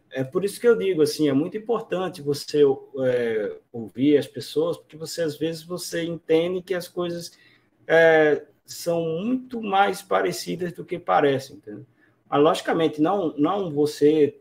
[0.10, 2.62] é por isso que eu digo assim, é muito importante você
[3.04, 7.38] é, ouvir as pessoas, porque você às vezes você entende que as coisas
[7.86, 11.86] é, são muito mais parecidas do que parecem, entendeu?
[12.30, 14.40] Mas, logicamente, não, não você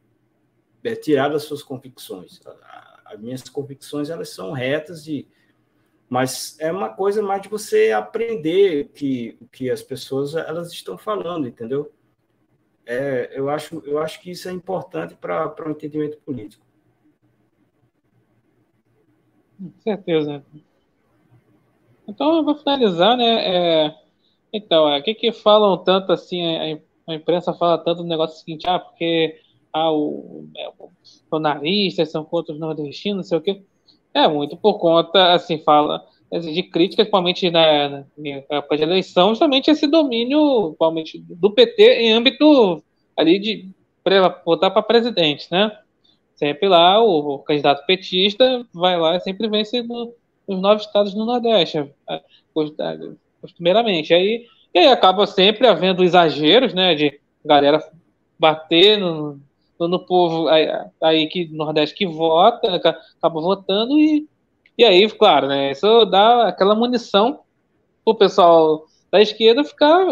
[0.85, 2.41] é, tirar das suas convicções.
[3.05, 5.27] As minhas convicções elas são retas e
[6.09, 11.49] mas é uma coisa mais de você aprender que que as pessoas elas estão falando,
[11.49, 11.93] entendeu?
[12.87, 16.65] É, eu, acho, eu acho que isso é importante para o entendimento político.
[19.59, 20.45] Com certeza.
[22.07, 23.87] Então, eu vou finalizar, né?
[23.87, 23.95] É,
[24.53, 28.39] então, é, o que, que falam tanto assim, a, a, imprensa fala tanto do negócio
[28.39, 29.41] seguinte, ah, porque
[29.73, 33.65] ah, o, é, os jornalistas são contra os nordestinos, não sei o quê.
[34.17, 36.03] É muito por conta, assim, fala
[36.33, 42.13] de crítica, principalmente na, na época de eleição, justamente esse domínio, principalmente do PT em
[42.15, 42.83] âmbito
[43.15, 43.69] ali de
[44.43, 45.71] votar para presidente, né?
[46.35, 50.15] Sempre lá o, o, candidato petista vai lá e sempre vence no,
[50.49, 51.91] nos nove estados do Nordeste,
[53.43, 54.15] costumeiramente.
[54.15, 57.83] Aí, e aí acaba sempre havendo exageros, né, de galera
[58.39, 59.39] bater no,
[59.79, 60.69] no, povo aí,
[61.03, 64.27] aí que Nordeste que vota, acaba votando e
[64.79, 67.41] e aí, claro, né, isso dá aquela munição
[68.05, 70.05] o pessoal da esquerda ficar,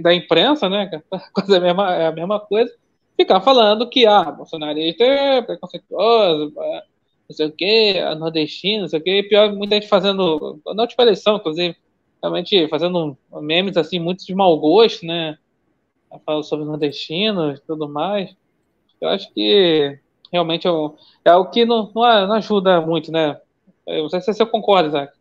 [0.00, 0.88] da imprensa, né,
[1.34, 2.72] quase a mesma, é a mesma coisa,
[3.16, 6.82] ficar falando que, ah, bolsonarista é preconceituoso, é,
[7.28, 10.60] não sei o quê, é nordestino, não sei o quê, e pior, muita gente fazendo,
[10.64, 11.76] na última eleição, inclusive,
[12.22, 15.36] realmente fazendo memes, assim, muito de mau gosto, né,
[16.24, 18.34] falando sobre nordestinos e tudo mais,
[19.06, 19.98] eu acho que
[20.32, 20.70] realmente é
[21.24, 23.40] é o que não, não ajuda muito, né,
[23.86, 25.16] eu não sei se você concorda, Isaac.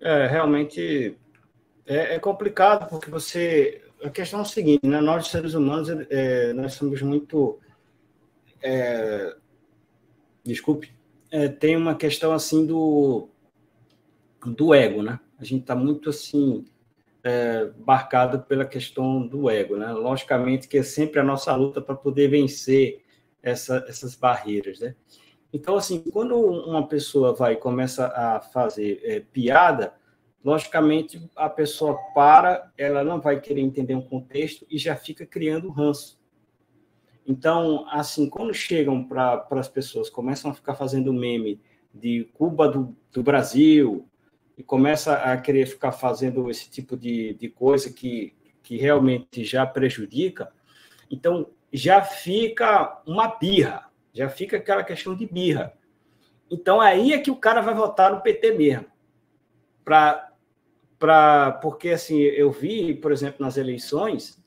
[0.00, 1.16] É, realmente
[1.86, 3.82] é, é, complicado, porque você.
[4.02, 4.98] A questão é o seguinte, né?
[5.00, 7.58] Nós, seres humanos, é, nós somos muito.
[8.62, 9.36] É,
[10.42, 10.94] desculpe.
[11.30, 13.28] É, tem uma questão assim do,
[14.44, 15.20] do ego, né?
[15.38, 16.64] A gente está muito assim.
[17.22, 19.92] É, marcado pela questão do ego, né?
[19.92, 23.02] Logicamente que é sempre a nossa luta para poder vencer
[23.42, 24.94] essa, essas barreiras, né?
[25.52, 29.92] Então, assim, quando uma pessoa vai começa a fazer é, piada,
[30.44, 35.70] logicamente a pessoa para, ela não vai querer entender um contexto e já fica criando
[35.70, 36.18] ranço.
[37.26, 41.60] Então, assim, quando chegam para as pessoas, começam a ficar fazendo meme
[41.92, 44.08] de Cuba do, do Brasil,
[44.60, 49.66] e começa a querer ficar fazendo esse tipo de, de coisa que, que realmente já
[49.66, 50.52] prejudica,
[51.10, 55.72] então já fica uma birra já fica aquela questão de birra.
[56.50, 58.86] Então aí é que o cara vai votar no PT mesmo.
[59.84, 60.32] Pra,
[60.98, 64.42] pra, porque assim, eu vi, por exemplo, nas eleições,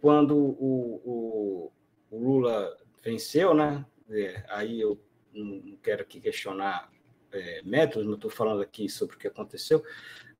[0.00, 1.72] quando o, o,
[2.10, 3.84] o Lula venceu, né?
[4.10, 5.00] É, aí eu
[5.32, 6.90] não quero aqui questionar
[7.34, 9.82] é, métodos, não estou falando aqui sobre o que aconteceu.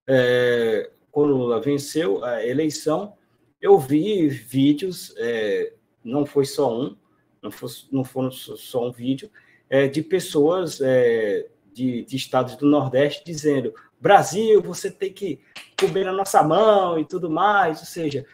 [0.07, 3.17] É, quando Lula venceu a eleição,
[3.61, 5.73] eu vi vídeos, é,
[6.03, 6.97] não foi só um,
[7.43, 9.31] não, fosse, não foram só um vídeo,
[9.69, 15.41] é, de pessoas é, de, de estados do Nordeste dizendo: Brasil, você tem que
[15.79, 17.81] comer na nossa mão e tudo mais.
[17.81, 18.27] Ou seja,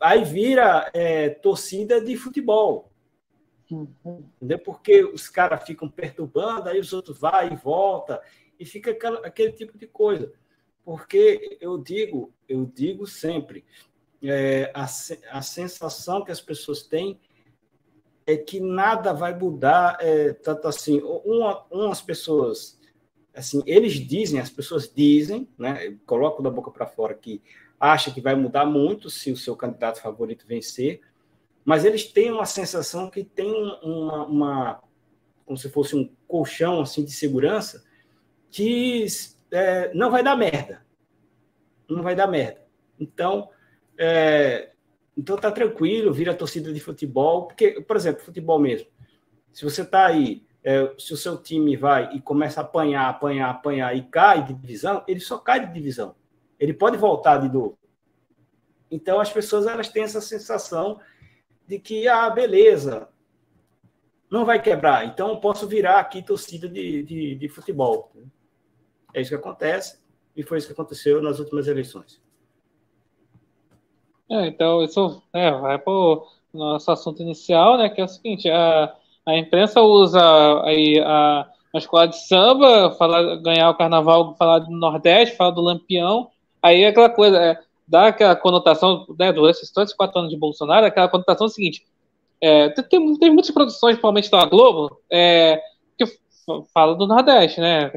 [0.00, 2.90] aí vira é, torcida de futebol.
[3.70, 4.58] Entendeu?
[4.60, 8.22] Porque os caras ficam perturbando, aí os outros vão e volta
[8.58, 10.32] e fica aquela, aquele tipo de coisa.
[10.84, 13.64] Porque eu digo, eu digo sempre,
[14.22, 17.18] é, a, a sensação que as pessoas têm
[18.26, 22.78] é que nada vai mudar, é, tanto assim, uma, umas pessoas,
[23.34, 27.40] assim, eles dizem, as pessoas dizem, né, colocam da boca para fora que
[27.78, 31.00] acha que vai mudar muito se o seu candidato favorito vencer,
[31.66, 33.52] mas eles têm uma sensação que tem
[33.82, 34.82] uma, uma
[35.44, 37.84] como se fosse um colchão assim de segurança
[38.48, 39.04] que
[39.50, 40.86] é, não vai dar merda,
[41.88, 42.64] não vai dar merda.
[42.98, 43.50] Então,
[43.98, 44.70] é,
[45.16, 48.86] então tá tranquilo, vira torcida de futebol, porque, por exemplo, futebol mesmo.
[49.52, 53.50] Se você tá aí, é, se o seu time vai e começa a apanhar, apanhar,
[53.50, 56.14] apanhar e cai de divisão, ele só cai de divisão.
[56.60, 57.76] Ele pode voltar de novo.
[58.88, 61.00] Então as pessoas elas têm essa sensação
[61.66, 63.08] de que, ah, beleza,
[64.30, 68.12] não vai quebrar, então eu posso virar aqui torcida de, de, de futebol.
[69.14, 69.98] É isso que acontece,
[70.36, 72.20] e foi isso que aconteceu nas últimas eleições.
[74.30, 78.50] É, então, isso é, vai para o nosso assunto inicial, né, que é o seguinte,
[78.50, 78.94] a,
[79.24, 80.20] a imprensa usa
[80.64, 85.60] aí a, a escola de samba, falar, ganhar o carnaval, falar do Nordeste, falar do
[85.60, 90.30] Lampião, aí é aquela coisa, é, dá aquela conotação, né, durante esses todos quatro anos
[90.30, 91.84] de Bolsonaro, aquela conotação seguinte,
[92.40, 95.60] é, tem, tem muitas produções, principalmente da Globo, é,
[95.96, 96.04] que
[96.72, 97.90] fala do Nordeste, né,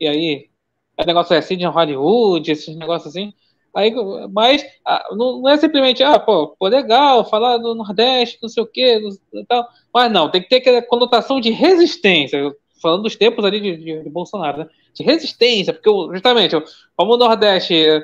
[0.00, 0.50] e aí,
[0.96, 3.32] é negócio é assim de Hollywood, esses negócios assim,
[3.76, 3.92] Aí,
[4.32, 4.64] mas
[5.12, 8.98] não é simplesmente, ah, pô, pô, legal, falar do Nordeste, não sei o quê,
[9.46, 9.68] tal.
[9.92, 12.40] Mas não, tem que ter aquela conotação de resistência,
[12.80, 14.68] falando dos tempos ali de, de, de Bolsonaro, né?
[14.94, 16.56] De resistência, porque justamente,
[16.96, 18.02] como o Nordeste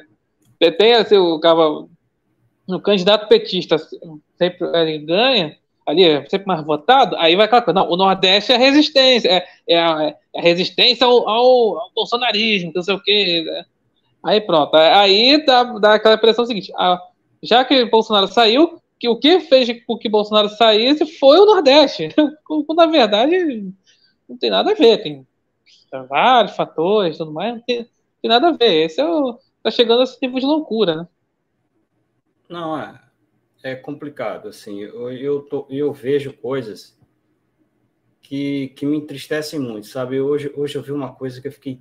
[0.70, 1.40] tem assim, o,
[2.68, 3.76] o candidato petista
[4.36, 5.56] sempre ele ganha,
[5.86, 9.46] ali é sempre mais votado, aí vai aquela coisa, não, o Nordeste é resistência, é,
[9.66, 10.02] é, a,
[10.34, 13.64] é a resistência ao, ao, ao bolsonarismo, não sei o quê, né?
[14.22, 14.74] Aí pronto.
[14.76, 17.00] Aí dá, dá aquela impressão seguinte: a,
[17.42, 22.08] já que Bolsonaro saiu, que o que fez com que Bolsonaro saísse foi o Nordeste.
[22.46, 23.72] Quando na verdade
[24.28, 24.98] não tem nada a ver.
[24.98, 25.26] Tem
[26.08, 27.88] vários fatores tudo mais, não tem,
[28.22, 28.84] tem nada a ver.
[28.84, 31.08] Esse é o, tá chegando a esse tipo de loucura, né?
[32.48, 33.00] Não, é,
[33.62, 34.48] é complicado.
[34.48, 36.98] Assim, eu, eu, tô, eu vejo coisas
[38.20, 40.20] que, que me entristecem muito, sabe?
[40.20, 41.80] Hoje, hoje eu vi uma coisa que eu fiquei.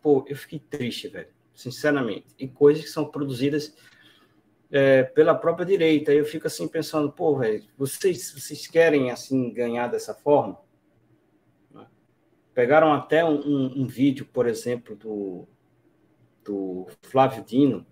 [0.00, 3.76] Pô, eu fiquei triste, velho sinceramente, e coisas que são produzidas
[4.70, 6.12] é, pela própria direita.
[6.12, 10.56] Eu fico assim pensando, pô, velho, vocês, vocês querem assim ganhar dessa forma?
[12.54, 15.48] Pegaram até um, um, um vídeo, por exemplo, do,
[16.48, 17.86] do Flávio Dino,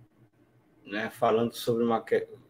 [0.84, 2.02] né, falando sobre uma.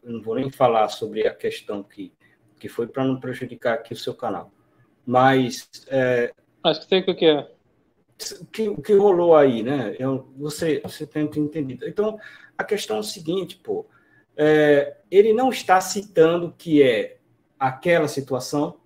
[0.05, 2.13] Não vou nem falar sobre a questão que,
[2.61, 4.53] que foi para não prejudicar aqui o seu canal.
[5.05, 5.69] Mas.
[5.89, 6.33] É,
[6.63, 7.57] Acho que sei o que é
[8.41, 9.95] o que, que rolou aí, né?
[9.99, 11.87] Eu, você, você tem entendido.
[11.87, 12.19] Então,
[12.57, 13.87] a questão é o seguinte, pô.
[14.37, 17.19] É, ele não está citando que é
[17.59, 18.81] aquela situação,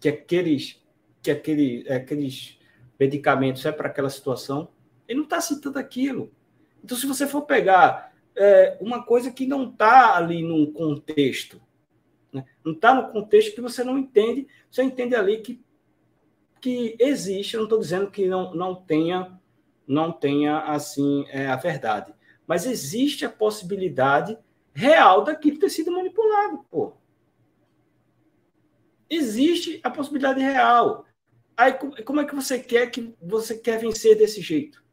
[0.00, 0.80] que aqueles,
[1.22, 2.58] que aquele, aqueles
[2.98, 4.68] medicamentos é para aquela situação.
[5.06, 6.32] Ele não está citando aquilo.
[6.88, 11.60] Então, se você for pegar é, uma coisa que não está ali num contexto,
[12.32, 12.46] né?
[12.64, 15.62] não está no contexto que você não entende, você entende ali que
[16.62, 19.38] que existe, eu não estou dizendo que não, não tenha,
[19.86, 22.14] não tenha assim é, a verdade,
[22.46, 24.36] mas existe a possibilidade
[24.72, 26.94] real daquilo ter sido manipulado, pô.
[29.10, 31.04] Existe a possibilidade real.
[31.54, 34.87] Aí como é que você quer que você quer vencer desse jeito?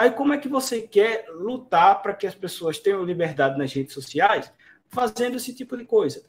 [0.00, 3.92] Aí como é que você quer lutar para que as pessoas tenham liberdade nas redes
[3.92, 4.50] sociais
[4.88, 6.24] fazendo esse tipo de coisa?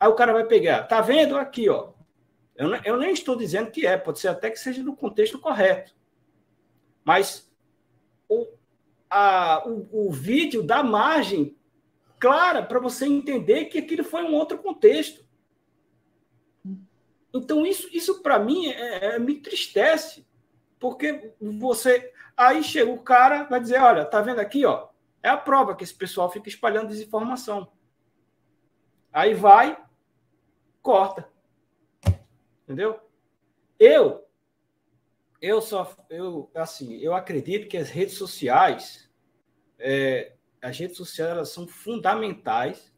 [0.00, 1.92] Aí o cara vai pegar, tá vendo aqui, ó,
[2.56, 5.94] eu, eu nem estou dizendo que é, pode ser até que seja no contexto correto.
[7.04, 7.48] Mas
[8.28, 8.48] o,
[9.08, 11.56] a, o, o vídeo dá margem
[12.18, 15.24] clara para você entender que aquilo foi um outro contexto.
[17.32, 20.26] Então, isso, isso para mim é, é, me entristece,
[20.80, 22.12] porque você.
[22.42, 24.88] Aí chega o cara, vai dizer: olha, tá vendo aqui, ó?
[25.22, 27.70] É a prova que esse pessoal fica espalhando desinformação.
[29.12, 29.78] Aí vai,
[30.82, 31.28] corta.
[32.64, 32.98] Entendeu?
[33.78, 34.26] Eu,
[35.40, 39.08] eu só, eu, assim, eu acredito que as redes sociais,
[39.78, 42.92] é, as redes sociais elas são fundamentais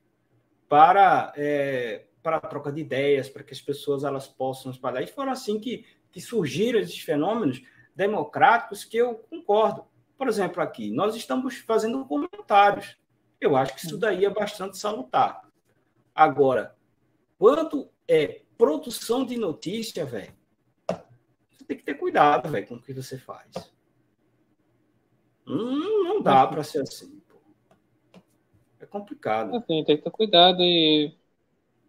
[0.69, 5.03] para, é, para a troca de ideias, para que as pessoas elas possam espalhar.
[5.03, 7.61] E foram assim que, que surgiram esses fenômenos
[7.95, 9.87] democráticos que eu concordo.
[10.17, 12.97] Por exemplo, aqui, nós estamos fazendo comentários.
[13.41, 15.43] Eu acho que isso daí é bastante salutar.
[16.15, 16.77] Agora,
[17.39, 20.33] quanto é produção de notícia, velho,
[21.51, 23.51] você tem que ter cuidado, velho, com o que você faz.
[25.47, 27.21] Hum, não dá para ser assim.
[27.29, 28.21] Pô.
[28.81, 29.61] É complicado.
[29.63, 31.15] Tem que ter cuidado e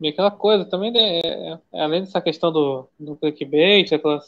[0.01, 4.21] e aquela coisa também, né, é, é, além dessa questão do, do clickbait, aquela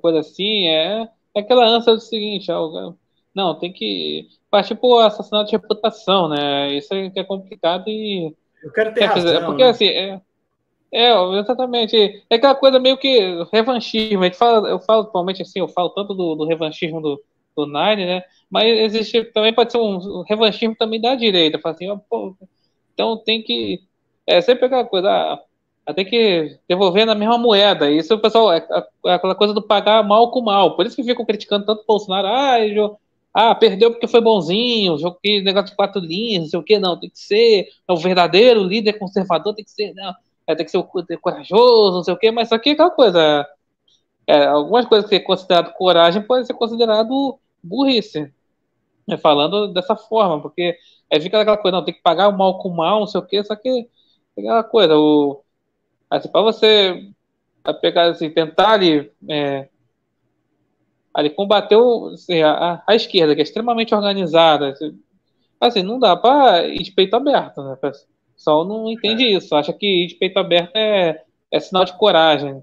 [0.00, 2.54] coisa assim, é, é aquela ânsia do seguinte, é
[3.34, 6.74] não, tem que partir por assassinato de reputação, né?
[6.74, 8.34] Isso é é complicado e.
[8.62, 9.46] Eu quero ter razão.
[9.46, 9.70] Porque né?
[9.70, 10.20] assim, é,
[10.92, 12.22] é, exatamente.
[12.28, 14.22] É aquela coisa meio que revanchismo.
[14.22, 17.22] A gente fala, eu falo atualmente assim, eu falo tanto do, do revanchismo do,
[17.56, 18.22] do Nine, né?
[18.50, 21.58] Mas existe também pode ser um, revanchismo também da direita.
[21.58, 22.36] Fala assim, ó, pô,
[22.92, 23.80] então tem que.
[24.26, 25.10] É sempre aquela coisa,
[25.86, 27.90] ah, tem que devolver na mesma moeda.
[27.90, 28.66] Isso pessoal é,
[29.06, 30.76] é, aquela coisa do pagar mal com mal.
[30.76, 32.28] Por isso que ficam criticando tanto o Bolsonaro.
[32.28, 32.58] Ah,
[33.34, 36.78] ah, perdeu porque foi bonzinho, jogo que negócio de quatro linhas, não sei o que,
[36.78, 40.14] não, tem que ser é o verdadeiro líder conservador, tem que ser, não,
[40.46, 42.90] é, tem que ser o, corajoso, não sei o que, mas isso aqui é aquela
[42.90, 43.46] coisa.
[44.26, 48.32] É, algumas coisas que é considerado coragem pode ser considerado burrice.
[49.06, 50.76] Né, falando dessa forma, porque
[51.12, 53.20] aí fica aquela coisa, não, tem que pagar o mal com o mal, não sei
[53.20, 53.86] o que, só que é
[54.36, 55.42] aquela coisa, o,
[56.10, 57.12] assim, para você
[57.80, 59.68] pegar assim, tentar ali é,
[61.12, 64.70] ali combateu assim, a, a, esquerda, que é extremamente organizada.
[64.70, 64.98] Assim,
[65.60, 67.74] assim não dá para ir de peito aberto, né?
[67.74, 69.32] O pessoal não entende é.
[69.32, 72.62] isso, acha que ir de peito aberto é, é sinal de coragem.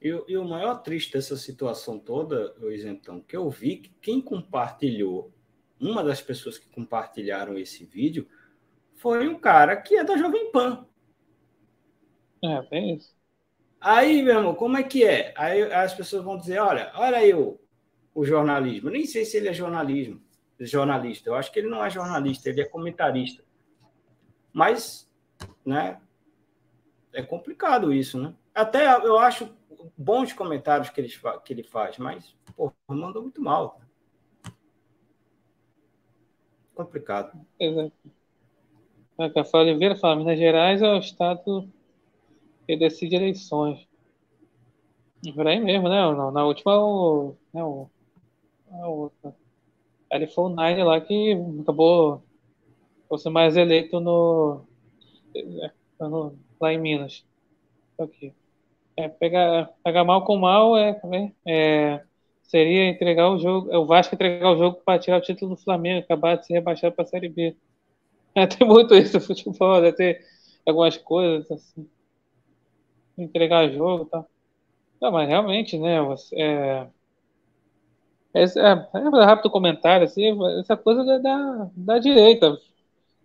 [0.00, 4.20] E, e, o maior triste dessa situação toda, o isentão, que eu vi que quem
[4.20, 5.32] compartilhou,
[5.80, 8.26] uma das pessoas que compartilharam esse vídeo,
[8.98, 10.86] foi um cara que é da Jovem Pan.
[12.42, 13.16] É, bem isso.
[13.80, 15.32] Aí, meu irmão, como é que é?
[15.36, 17.58] Aí as pessoas vão dizer, olha, olha aí o,
[18.14, 18.88] o jornalismo.
[18.88, 20.20] Eu nem sei se ele é jornalismo,
[20.60, 21.30] jornalista.
[21.30, 23.44] Eu acho que ele não é jornalista, ele é comentarista.
[24.52, 25.08] Mas,
[25.64, 26.00] né,
[27.12, 28.34] é complicado isso, né?
[28.52, 29.56] Até eu acho
[29.96, 31.12] bons comentários que ele,
[31.44, 33.80] que ele faz, mas, pô, mandou muito mal.
[36.74, 37.32] Complicado.
[37.58, 38.17] Exato.
[39.18, 41.68] A Café Oliveira fala, Minas Gerais é o estado
[42.66, 43.86] que decide eleições.
[45.34, 45.96] Por aí mesmo, né?
[46.32, 47.90] Na, última, o, né, o,
[48.70, 49.34] a outra.
[50.12, 52.22] Ele foi o Nine lá que acabou
[53.08, 54.64] fosse mais eleito no,
[55.34, 57.24] é, no lá em Minas.
[57.98, 58.32] Aqui.
[58.96, 61.00] É, pegar, pegar mal com mal é,
[61.46, 62.04] é,
[62.42, 65.62] seria entregar o jogo, é o Vasco entregar o jogo para tirar o título do
[65.62, 67.56] Flamengo, acabar de ser rebaixado para a Série B.
[68.34, 70.24] É, tem muito isso no futebol, deve ter
[70.66, 71.88] algumas coisas assim
[73.16, 74.24] entregar jogo tá?
[75.00, 76.00] Não, mas realmente, né?
[76.02, 76.88] Você, é,
[78.34, 82.58] é, é, rápido comentário, assim, essa coisa da, da, da, direita.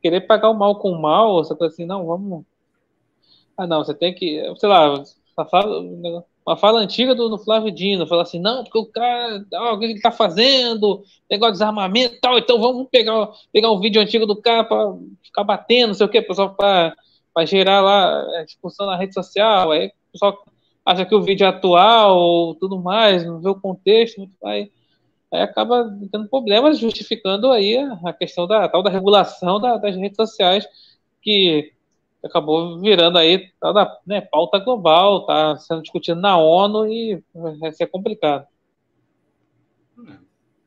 [0.01, 2.45] Querer pagar o mal com o mal, essa coisa assim, não, vamos.
[3.57, 4.41] Ah, não, você tem que.
[4.57, 5.03] Sei lá,
[5.49, 5.81] fala,
[6.45, 9.79] uma fala antiga do, do Flávio Dino, fala assim, não, porque o cara, ó, o
[9.79, 14.01] que ele tá fazendo, negócio de desarmamento e tal, então vamos pegar, pegar um vídeo
[14.01, 16.93] antigo do cara pra ficar batendo, não sei o que, pessoal, pra
[17.33, 20.45] vai gerar lá é, discussão na rede social, aí o pessoal
[20.85, 24.71] acha que o vídeo é atual ou tudo mais, não vê o contexto, aí,
[25.31, 30.15] aí acaba tendo problemas justificando aí a questão da tal da regulação da, das redes
[30.15, 30.67] sociais
[31.21, 31.72] que
[32.23, 37.71] acabou virando aí tal da né, pauta global, tá sendo discutido na ONU e vai
[37.71, 38.47] ser complicado.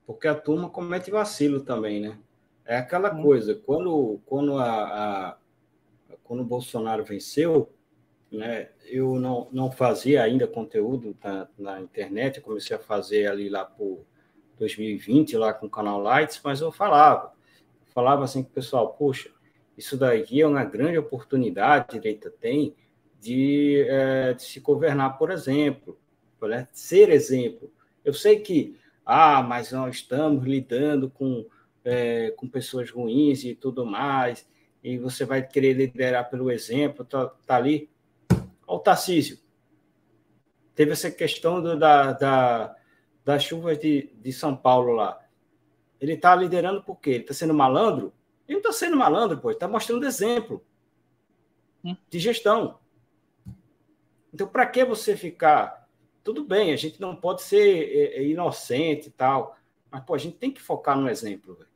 [0.07, 2.19] Porque a turma comete vacilo também, né?
[2.65, 3.23] É aquela hum.
[3.23, 5.37] coisa, quando, quando a, a
[6.23, 7.73] quando o Bolsonaro venceu,
[8.31, 13.49] né, eu não, não fazia ainda conteúdo na, na internet, eu comecei a fazer ali
[13.49, 14.05] lá por
[14.59, 17.33] 2020, lá com o canal Lights, mas eu falava,
[17.95, 19.31] falava assim com o pessoal, poxa,
[19.77, 22.74] isso daqui é uma grande oportunidade, a direita tem,
[23.20, 25.99] de, é, de se governar, por exemplo,
[26.43, 27.72] né, ser exemplo.
[28.05, 31.47] Eu sei que, ah, mas nós estamos lidando com,
[31.85, 34.49] é, com pessoas ruins e tudo mais,
[34.83, 37.91] e você vai querer liderar pelo exemplo, tá, tá ali.
[38.66, 39.39] Olha o Tarcísio.
[40.74, 42.77] Teve essa questão do, da, da,
[43.24, 45.18] das chuvas de, de São Paulo lá.
[46.01, 47.11] Ele está liderando por quê?
[47.11, 48.12] Ele está sendo malandro?
[48.49, 49.51] Ele não está sendo malandro, pô.
[49.51, 50.65] Está mostrando exemplo
[51.85, 51.97] hum.
[52.09, 52.79] de gestão.
[54.33, 55.89] Então, para que você ficar?
[56.23, 59.57] Tudo bem, a gente não pode ser é, é, inocente e tal,
[59.91, 61.55] mas pô, a gente tem que focar no exemplo.
[61.55, 61.69] Véio.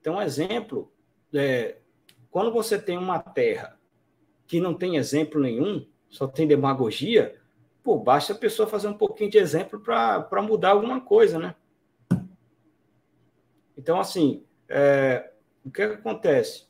[0.00, 0.90] Então, exemplo
[1.32, 1.76] é,
[2.30, 3.78] quando você tem uma terra
[4.46, 7.40] que não tem exemplo nenhum, só tem demagogia,
[7.82, 11.54] pô, basta a pessoa fazer um pouquinho de exemplo para mudar alguma coisa, né?
[13.76, 15.29] Então, assim, é,
[15.64, 16.66] o que, é que, acontece?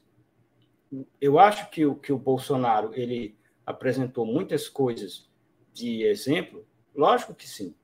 [1.20, 5.28] Eu acho que o, que o Bolsonaro ele apresentou muitas coisas
[5.72, 7.74] de exemplo, lógico que sim.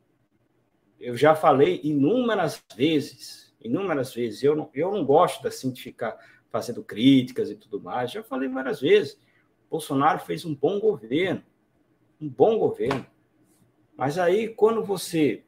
[0.98, 4.42] Eu já falei inúmeras vezes, inúmeras vezes.
[4.42, 6.18] Eu não, eu não gosto assim de ficar
[6.50, 8.10] fazendo críticas e tudo mais.
[8.10, 9.18] Já falei várias vezes.
[9.70, 11.42] Bolsonaro fez um bom governo,
[12.20, 13.06] um bom governo.
[13.96, 15.44] Mas aí, quando você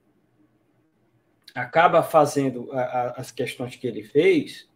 [1.54, 4.68] acaba fazendo a, a, as questões que ele fez,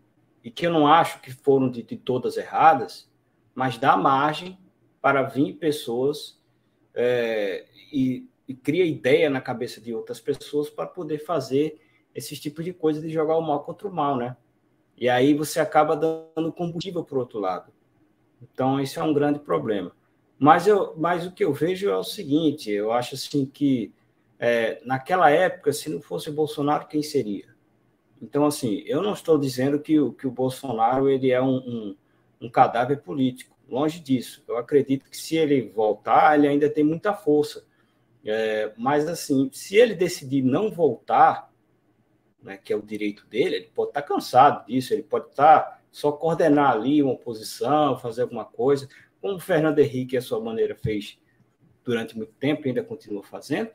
[0.45, 3.09] e que eu não acho que foram de, de todas erradas,
[3.55, 4.59] mas dá margem
[5.01, 6.41] para vir pessoas
[6.95, 11.81] é, e, e, cria ideia na cabeça de outras pessoas para poder fazer
[12.15, 14.37] esse tipo de coisa de jogar o mal contra o mal, né?
[14.97, 17.73] E aí você acaba dando combustível para o outro lado.
[18.41, 19.93] Então, isso é um grande problema.
[20.39, 23.93] Mas, eu, mas o que eu vejo é o seguinte: eu acho assim que
[24.39, 27.52] é, naquela época, se não fosse Bolsonaro, quem seria?
[28.23, 31.97] Então, assim, eu não estou dizendo que, que o Bolsonaro ele é um, um,
[32.43, 34.45] um cadáver político, longe disso.
[34.47, 37.67] Eu acredito que se ele voltar, ele ainda tem muita força.
[38.25, 41.53] É, mas, assim, se ele decidir não voltar,
[42.41, 46.13] né, que é o direito dele, ele pode estar cansado disso, ele pode estar só
[46.13, 48.89] coordenar ali uma oposição, fazer alguma coisa,
[49.21, 51.19] como o Fernando Henrique, a sua maneira, fez
[51.85, 53.71] durante muito tempo e ainda continua fazendo,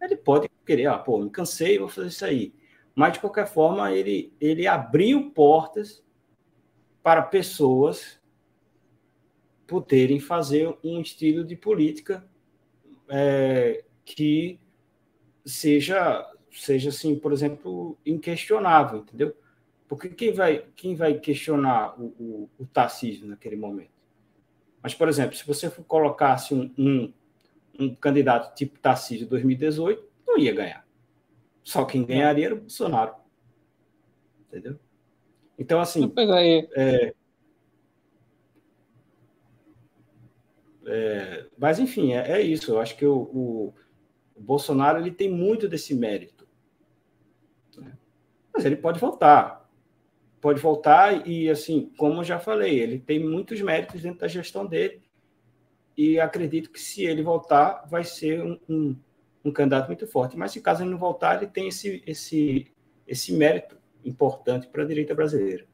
[0.00, 2.54] ele pode querer, ah, pô, me cansei, vou fazer isso aí.
[2.94, 6.04] Mas, de qualquer forma, ele, ele abriu portas
[7.02, 8.20] para pessoas
[9.66, 12.24] poderem fazer um estilo de política
[13.08, 14.60] é, que
[15.44, 19.34] seja, seja assim, por exemplo, inquestionável, entendeu?
[19.88, 23.90] Porque quem vai, quem vai questionar o, o, o Tarcísio naquele momento?
[24.82, 27.12] Mas, por exemplo, se você colocasse um, um,
[27.78, 30.86] um candidato tipo Tarcísio 2018, não ia ganhar.
[31.62, 33.14] Só quem ganharia era o Bolsonaro.
[34.48, 34.78] Entendeu?
[35.58, 36.12] Então, assim.
[36.74, 37.14] É,
[40.84, 42.72] é, mas, enfim, é, é, isso.
[42.72, 43.74] Eu acho que o, o,
[44.34, 46.46] o, Bolsonaro ele tem muito desse mérito.
[47.76, 47.96] Né?
[48.52, 49.70] Mas ele pode voltar.
[50.40, 54.66] Pode voltar e, assim, como eu já falei, ele tem muitos méritos dentro da gestão
[54.66, 55.00] dele.
[55.96, 58.96] E acredito que se ele voltar, vai ser um, um
[59.44, 60.36] um candidato muito forte.
[60.36, 62.66] Mas se caso ele não voltar, ele tem esse, esse,
[63.06, 65.64] esse mérito importante para a direita brasileira.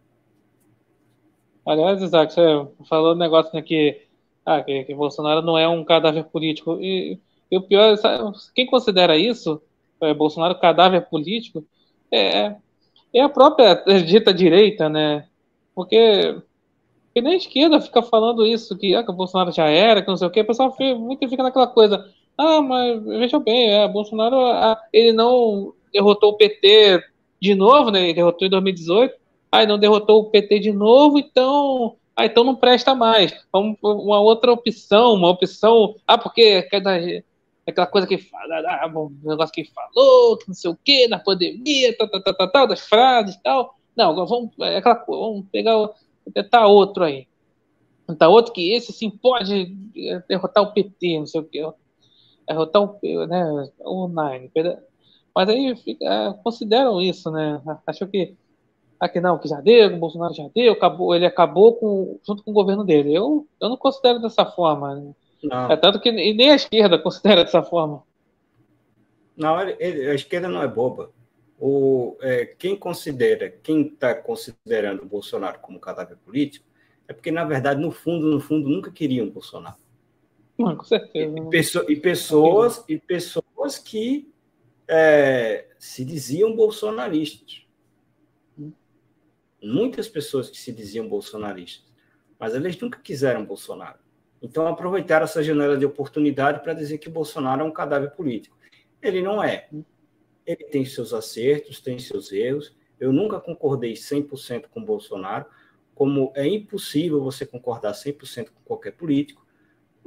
[1.67, 4.03] Aliás, Isaac, você falou um negócio né, que,
[4.45, 6.79] ah, que, que Bolsonaro não é um cadáver político.
[6.81, 7.19] E,
[7.51, 9.61] e o pior, sabe, quem considera isso,
[10.01, 11.65] é, Bolsonaro cadáver político,
[12.11, 12.57] é,
[13.13, 13.75] é a própria
[14.07, 15.27] dita direita, né?
[15.75, 16.41] Porque,
[17.07, 20.09] porque nem a esquerda fica falando isso, que, ah, que o Bolsonaro já era, que
[20.09, 22.09] não sei o quê, o pessoal fica, muito fica naquela coisa,
[22.39, 27.03] ah, mas veja bem, é, Bolsonaro ah, ele não derrotou o PT
[27.43, 28.05] de novo, né?
[28.05, 29.15] Ele derrotou em 2018.
[29.51, 33.35] Aí não derrotou o PT de novo, então, ah, então não presta mais.
[33.53, 35.97] Vamos uma outra opção, uma opção.
[36.07, 37.25] Ah, porque é
[37.67, 41.19] aquela coisa que fala, ah, bom, negócio que falou, que não sei o quê, na
[41.19, 43.75] pandemia, tal, tal, tal, tal, das frases e tal.
[43.97, 45.91] Não, vamos, é aquela, vamos pegar,
[46.33, 47.27] tentar outro aí.
[48.07, 51.67] Tentar outro que esse sim pode é, derrotar o PT, não sei o quê
[52.49, 54.51] derrotar o, né, o Nine.
[55.35, 57.61] Mas aí fica, é, consideram isso, né?
[57.87, 58.35] Achou que
[58.99, 62.51] aqui não, que já deu, o Bolsonaro já deu, acabou, ele acabou com, junto com
[62.51, 63.15] o governo dele.
[63.15, 64.97] Eu, eu não considero dessa forma.
[64.97, 65.15] Né?
[65.71, 68.03] É tanto que nem a esquerda considera dessa forma.
[69.37, 71.11] Não, ele, a esquerda não é boba.
[71.61, 76.67] O, é, quem considera, quem está considerando o Bolsonaro como cadáver político,
[77.07, 79.77] é porque, na verdade, no fundo, no fundo, nunca queriam o Bolsonaro.
[80.59, 81.35] Não, com certeza.
[81.39, 84.29] E, e pessoas, e pessoas que
[84.89, 87.63] é, se diziam bolsonaristas.
[89.63, 91.87] Muitas pessoas que se diziam bolsonaristas.
[92.39, 93.99] Mas eles nunca quiseram Bolsonaro.
[94.41, 98.57] Então aproveitaram essa janela de oportunidade para dizer que Bolsonaro é um cadáver político.
[99.03, 99.69] Ele não é.
[100.47, 102.75] Ele tem seus acertos, tem seus erros.
[102.99, 105.47] Eu nunca concordei 100% com Bolsonaro,
[105.95, 109.48] como é impossível você concordar 100% com qualquer político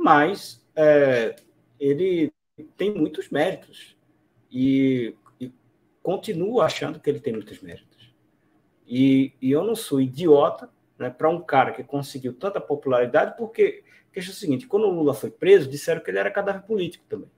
[0.01, 1.35] mas é,
[1.79, 2.33] ele
[2.75, 3.95] tem muitos méritos
[4.51, 5.51] e, e,
[6.01, 8.11] continuo achando que ele tem muitos méritos.
[8.87, 13.83] E, e eu não sou idiota né, para um cara que conseguiu tanta popularidade, porque
[14.11, 17.05] queixa é o seguinte: quando o Lula foi preso, disseram que ele era cadáver político
[17.07, 17.29] também.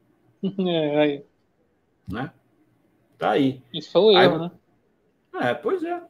[0.67, 1.25] É, aí.
[2.07, 2.31] Né?
[3.17, 3.61] Tá aí.
[3.73, 4.51] Isso foi o erro, né?
[5.35, 6.01] É, pois é.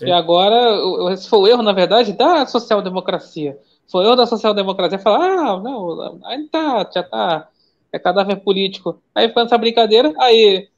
[0.00, 3.58] E agora, esse foi o erro, na verdade, da social-democracia.
[3.90, 7.48] Foi o erro da social-democracia falar, ah, não, aí tá, já tá,
[7.92, 9.02] é cadáver político.
[9.14, 10.68] Aí fica nessa brincadeira, aí,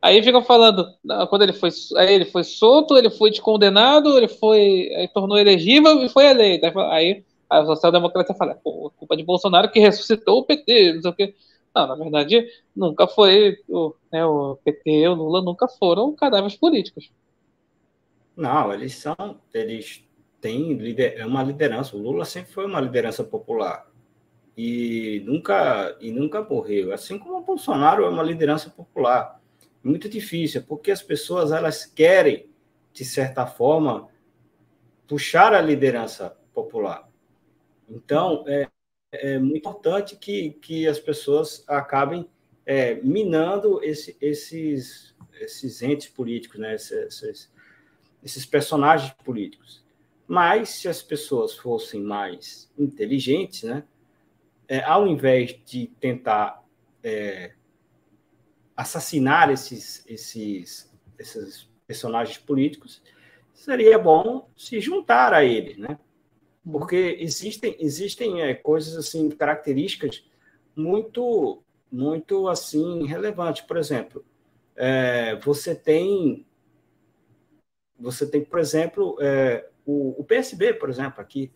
[0.00, 0.86] aí ficam falando,
[1.28, 6.02] quando ele foi, aí ele foi solto, ele foi descondenado, ele foi, aí tornou elegível
[6.02, 6.66] e foi eleito.
[6.90, 11.14] Aí, a social-democracia fala, pô, culpa de Bolsonaro que ressuscitou o PT, não sei o
[11.14, 11.34] quê.
[11.74, 12.46] Não, na verdade,
[12.76, 17.10] nunca foi, o, né, o PT, o Lula nunca foram cadáveres políticos.
[18.36, 20.04] Não, eles são, eles
[20.40, 21.96] têm lider, é uma liderança.
[21.96, 23.90] O Lula sempre foi uma liderança popular
[24.56, 26.92] e nunca e nunca morreu.
[26.92, 29.40] Assim como o Bolsonaro é uma liderança popular.
[29.82, 32.48] Muito difícil, porque as pessoas elas querem
[32.92, 34.08] de certa forma
[35.06, 37.08] puxar a liderança popular.
[37.88, 38.68] Então é,
[39.12, 42.28] é muito importante que, que as pessoas acabem
[42.64, 46.74] é, minando esse, esses esses entes políticos, né?
[46.74, 47.51] Esses,
[48.22, 49.84] esses personagens políticos.
[50.26, 53.84] Mas se as pessoas fossem mais inteligentes, né,
[54.68, 56.64] é, ao invés de tentar
[57.02, 57.52] é,
[58.76, 63.02] assassinar esses, esses, esses personagens políticos,
[63.52, 65.98] seria bom se juntar a eles, né?
[66.64, 70.24] Porque existem, existem é, coisas assim, características
[70.74, 73.62] muito, muito assim relevantes.
[73.62, 74.24] Por exemplo,
[74.76, 76.46] é, você tem,
[78.02, 81.52] você tem, por exemplo, é, o, o, PSB, por exemplo, aqui.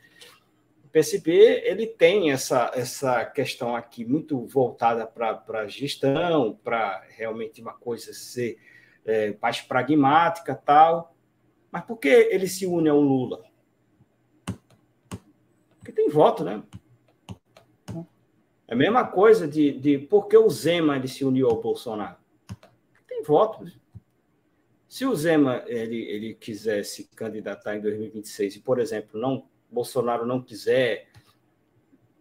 [0.84, 1.32] O PSB
[1.64, 8.14] ele tem essa, essa questão aqui muito voltada para a gestão, para realmente uma coisa
[8.14, 8.58] ser
[9.04, 11.14] é, mais pragmática tal.
[11.70, 13.44] Mas por que ele se une ao Lula?
[15.78, 16.62] Porque tem voto, né?
[18.68, 22.16] É a mesma coisa de, de por que o Zema ele se uniu ao Bolsonaro.
[23.06, 23.64] Tem voto.
[24.96, 30.24] Se o Zema ele, ele quiser se candidatar em 2026 e, por exemplo, não Bolsonaro
[30.24, 31.08] não quiser,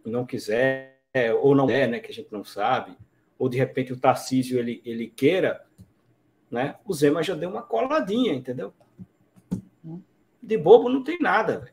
[0.06, 1.00] não quiser
[1.42, 2.98] ou não é, né, que a gente não sabe,
[3.40, 5.66] ou de repente o Tarcísio ele, ele queira,
[6.52, 6.76] né?
[6.84, 8.74] O Zema já deu uma coladinha, entendeu?
[10.44, 11.72] De bobo não tem nada.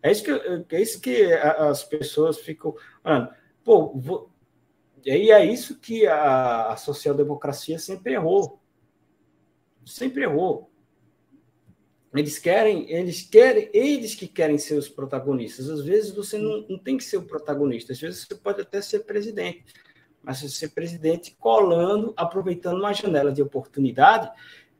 [0.00, 2.72] É isso que, é isso que as pessoas ficam.
[3.02, 3.30] Mano,
[3.64, 4.30] pô, vou...
[5.04, 8.60] e é isso que a, a social-democracia sempre errou.
[9.88, 10.70] Sempre errou.
[12.14, 15.68] Eles querem, eles querem, eles que querem ser os protagonistas.
[15.68, 18.80] Às vezes você não, não tem que ser o protagonista, às vezes você pode até
[18.80, 19.64] ser presidente,
[20.22, 24.30] mas você ser presidente colando, aproveitando uma janela de oportunidade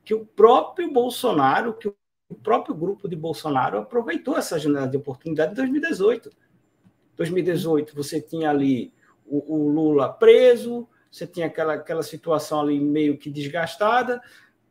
[0.04, 5.52] que o próprio Bolsonaro, que o próprio grupo de Bolsonaro aproveitou essa janela de oportunidade
[5.52, 6.30] em 2018.
[7.14, 8.92] 2018, você tinha ali
[9.26, 14.22] o, o Lula preso, você tinha aquela, aquela situação ali meio que desgastada,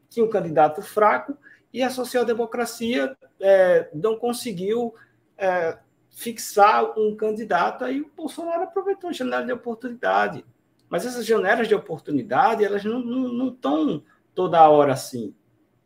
[0.09, 1.37] tinha um candidato fraco,
[1.73, 4.95] e a social-democracia é, não conseguiu
[5.37, 5.77] é,
[6.09, 10.43] fixar um candidato, aí o Bolsonaro aproveitou a janela de oportunidade.
[10.89, 14.03] Mas essas janelas de oportunidade, elas não estão
[14.33, 15.35] toda hora assim.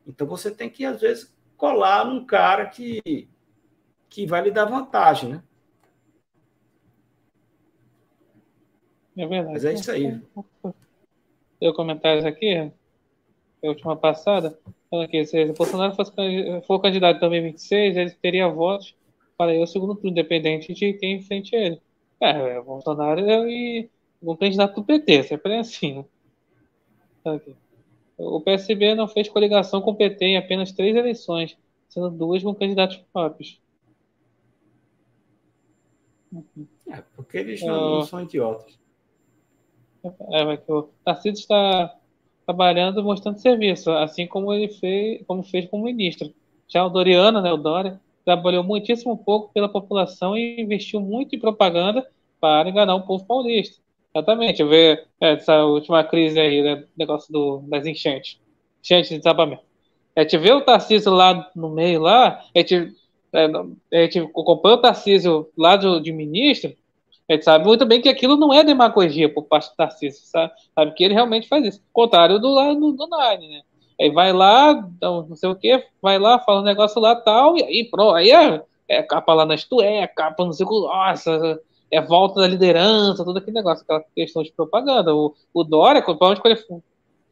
[0.06, 3.28] Então você tem que, às vezes, colar num cara que,
[4.10, 5.44] que vai lhe dar vantagem, né?
[9.18, 9.54] É verdade.
[9.54, 10.22] Mas é isso aí.
[11.60, 12.72] Deu comentários aqui,
[13.64, 14.58] a última passada,
[14.90, 16.12] falando que se o Bolsonaro fosse,
[16.66, 18.96] for candidato em 2026, ele teria votos
[19.38, 21.82] para ir ao segundo turno, independente de quem enfrente ele.
[22.20, 23.90] É, o Bolsonaro e
[24.22, 26.06] um candidato do PT, sempre é assim, né?
[27.26, 27.56] Aqui.
[28.18, 31.58] O PSB não fez coligação com o PT em apenas três eleições,
[31.90, 33.60] sendo duas com candidatos próprios.
[36.88, 38.80] É, porque eles não, não são idiotas.
[40.04, 41.96] É, mas o Tarcísio está
[42.52, 46.34] trabalhando mostrando serviço, assim como ele fez, como fez como ministro.
[46.68, 51.40] Já o Doriano, né, o Dória, trabalhou muitíssimo pouco pela população e investiu muito em
[51.40, 52.06] propaganda
[52.40, 53.82] para enganar o povo paulista.
[54.14, 58.38] Exatamente, ver é, essa última crise aí, né, negócio do, das enchentes.
[58.84, 59.64] Enchentes de desabamento.
[60.14, 62.94] A gente vê o Tarcísio lá no meio lá, a gente,
[63.32, 66.74] é, a gente acompanha o Tarcísio lá de ministro,
[67.30, 70.52] a gente sabe muito bem que aquilo não é demagogia por parte do Tarcísio, sabe?
[70.76, 71.82] sabe que ele realmente faz isso.
[71.94, 73.62] Contrário do lado do, Nine, né?
[74.00, 77.64] Aí vai lá, não sei o que, vai lá, fala um negócio lá tal, e
[77.64, 81.62] aí pronto, aí é, é capa lá na Estué, capa não sei o que, nossa,
[81.92, 85.14] é volta da liderança, todo aquele negócio, aquela questão de propaganda.
[85.14, 86.84] O, o Dória, quando ele,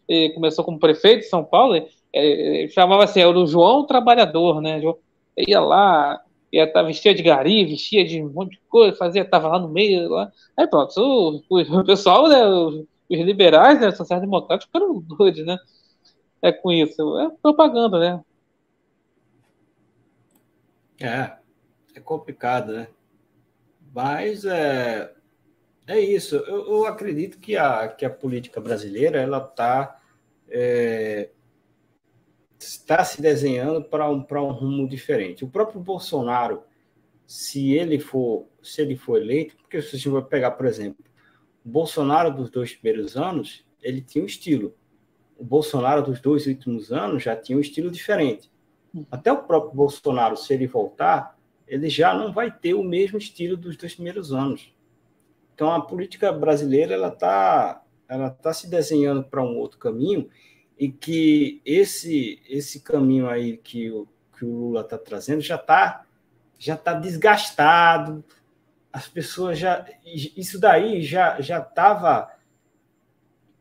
[0.08, 4.62] ele começou como prefeito de São Paulo, ele, ele chamava assim, era o João Trabalhador,
[4.62, 4.78] né?
[4.78, 4.94] Ele
[5.38, 6.22] ia lá,
[6.52, 9.70] ia estar vestia de gari, vestia de um monte de coisa, fazia, estava lá no
[9.70, 10.32] meio, lá.
[10.58, 15.58] Aí pronto, o, o, pessoal, né, os, liberais, né, sociais-democratas ficaram doidos, né?
[16.41, 18.24] É com isso, é propaganda, né?
[21.02, 21.38] É,
[21.95, 22.88] é complicado, né?
[23.93, 25.14] Mas é,
[25.88, 26.36] é isso.
[26.36, 30.00] Eu, eu acredito que a, que a política brasileira ela está
[30.50, 31.30] é,
[32.60, 35.45] está se desenhando para um, para um rumo diferente.
[35.45, 36.64] O próprio Bolsonaro,
[37.26, 41.03] se ele for se ele for eleito, porque se você vai pegar, por exemplo,
[41.66, 44.76] o Bolsonaro dos dois primeiros anos, ele tinha um estilo.
[45.38, 48.51] O Bolsonaro dos dois últimos anos já tinha um estilo diferente.
[49.10, 53.55] Até o próprio Bolsonaro, se ele voltar, ele já não vai ter o mesmo estilo
[53.55, 54.74] dos dois primeiros anos.
[55.53, 60.28] Então, a política brasileira ela está ela tá se desenhando para um outro caminho
[60.80, 64.07] e que esse esse caminho aí que o,
[64.38, 66.05] que o Lula está trazendo já está
[66.57, 68.23] já tá desgastado.
[68.91, 72.34] As pessoas já isso daí já já estava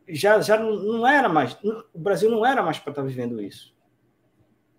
[0.08, 1.58] já já não, era mais
[1.92, 3.74] o Brasil não era mais para estar tá vivendo isso,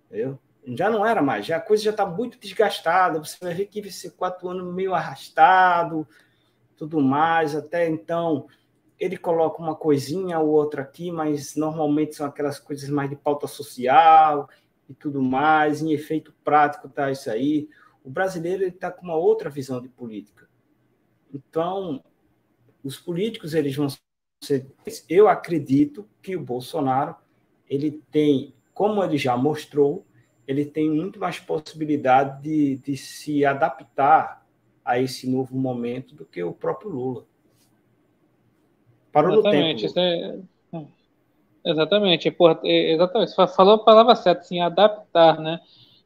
[0.08, 0.40] entendeu?
[0.76, 3.20] já não era mais, já a coisa já está muito desgastada.
[3.20, 6.08] Você vai ver que vai ser quatro anos meio arrastado,
[6.76, 7.56] tudo mais.
[7.56, 8.48] Até então,
[9.00, 13.48] ele coloca uma coisinha ou outra aqui, mas normalmente são aquelas coisas mais de pauta
[13.48, 14.50] social
[14.90, 15.82] e tudo mais.
[15.82, 17.70] Em efeito prático tá isso aí.
[18.04, 20.50] O brasileiro está com uma outra visão de política.
[21.34, 22.04] Então,
[22.84, 23.88] os políticos eles vão
[24.44, 24.68] ser.
[25.08, 27.16] Eu acredito que o Bolsonaro
[27.70, 30.06] ele tem, como ele já mostrou,
[30.48, 34.46] ele tem muito mais possibilidade de, de se adaptar
[34.84, 37.26] a esse novo momento do que o próprio Lula.
[39.12, 40.48] Parou exatamente, no tempo.
[40.74, 40.80] É...
[41.66, 43.32] é exatamente, porra, é, exatamente.
[43.32, 45.60] Você falou a palavra certa, assim, adaptar, né?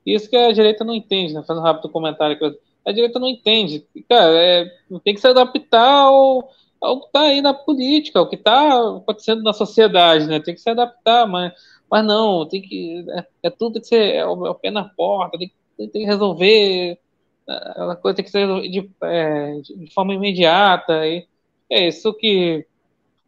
[0.06, 1.44] Isso que a direita não entende, né?
[1.46, 2.38] Fazendo um rápido comentário.
[2.86, 3.86] A direita não entende.
[4.10, 4.66] Cara, é,
[5.04, 6.50] tem que se adaptar ao,
[6.82, 10.40] ao que está aí na política, ao que está acontecendo na sociedade, né?
[10.40, 11.54] Tem que se adaptar, mas,
[11.90, 13.06] mas não, tem que.
[13.12, 17.00] É, é tudo que ser é o, é pé na porta, tem, tem que resolver.
[17.48, 21.08] Aquela coisa tem que ser de, é, de forma imediata.
[21.08, 21.26] E
[21.70, 22.66] é isso que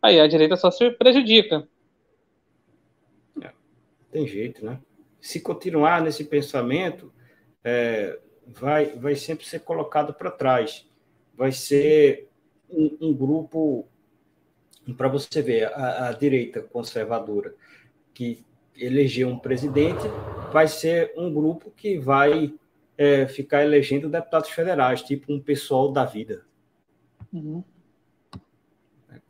[0.05, 1.67] aí a direita só se prejudica.
[3.41, 3.51] É,
[4.11, 4.79] tem jeito, né?
[5.19, 7.11] Se continuar nesse pensamento,
[7.63, 10.87] é, vai, vai sempre ser colocado para trás.
[11.35, 12.27] Vai ser
[12.69, 13.87] um, um grupo,
[14.95, 17.53] para você ver, a, a, direita conservadora
[18.13, 18.45] que
[18.77, 20.03] elegeu um presidente,
[20.51, 22.53] vai ser um grupo que vai
[22.97, 26.45] é, ficar elegendo deputados federais, tipo um pessoal da vida.
[27.33, 27.63] Uhum.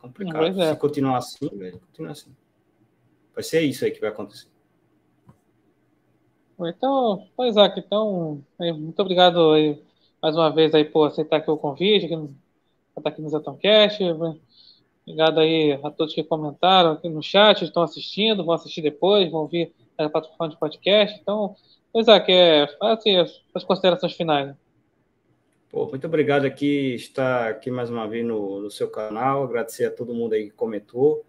[0.06, 0.62] Complicado.
[0.62, 0.72] É.
[0.72, 2.30] Se continuar assim, velho, continuar assim.
[3.34, 4.48] Vai ser isso aí que vai acontecer.
[6.58, 9.82] Então, pois é, então, muito obrigado aí,
[10.22, 12.30] mais uma vez aí por aceitar aqui o convite, aqui,
[12.96, 14.02] estar aqui no Zetoncast.
[15.06, 19.42] Obrigado aí a todos que comentaram aqui no chat, estão assistindo, vão assistir depois, vão
[19.42, 21.18] ouvir a plataforma de podcast.
[21.20, 21.54] Então,
[21.92, 24.56] pois é, que é, assim, as, as considerações finais.
[25.76, 29.90] Pô, muito obrigado aqui, estar aqui mais uma vez no, no seu canal, agradecer a
[29.90, 31.22] todo mundo aí que comentou.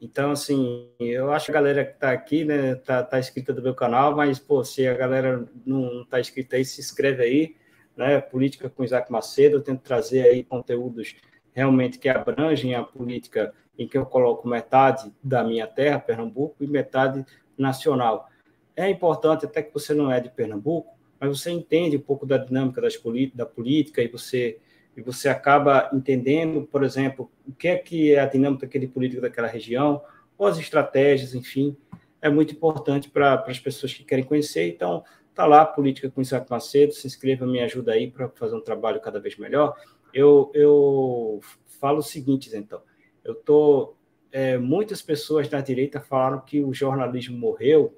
[0.00, 3.60] Então, assim, eu acho que a galera que está aqui, né, tá, tá inscrita do
[3.60, 7.56] meu canal, mas, pô, se a galera não está inscrita aí, se inscreve aí,
[7.94, 11.14] né, Política com Isaac Macedo, eu tento trazer aí conteúdos
[11.52, 16.66] realmente que abrangem a política em que eu coloco metade da minha terra, Pernambuco, e
[16.66, 17.26] metade
[17.58, 18.26] nacional.
[18.74, 22.36] É importante, até que você não é de Pernambuco, mas você entende um pouco da
[22.36, 23.00] dinâmica das
[23.32, 24.58] da política e você
[24.96, 29.22] e você acaba entendendo, por exemplo, o que é que é a dinâmica daquele político
[29.22, 30.02] daquela região,
[30.36, 31.76] ou as estratégias, enfim,
[32.20, 34.68] é muito importante para as pessoas que querem conhecer.
[34.68, 35.02] Então,
[35.32, 39.00] tá lá, Política com Isaac Macedo, se inscreva, me ajuda aí para fazer um trabalho
[39.00, 39.74] cada vez melhor.
[40.12, 41.40] Eu, eu
[41.80, 42.82] falo o seguinte, então,
[43.24, 43.94] eu tô
[44.32, 47.96] é, muitas pessoas da direita falaram que o jornalismo morreu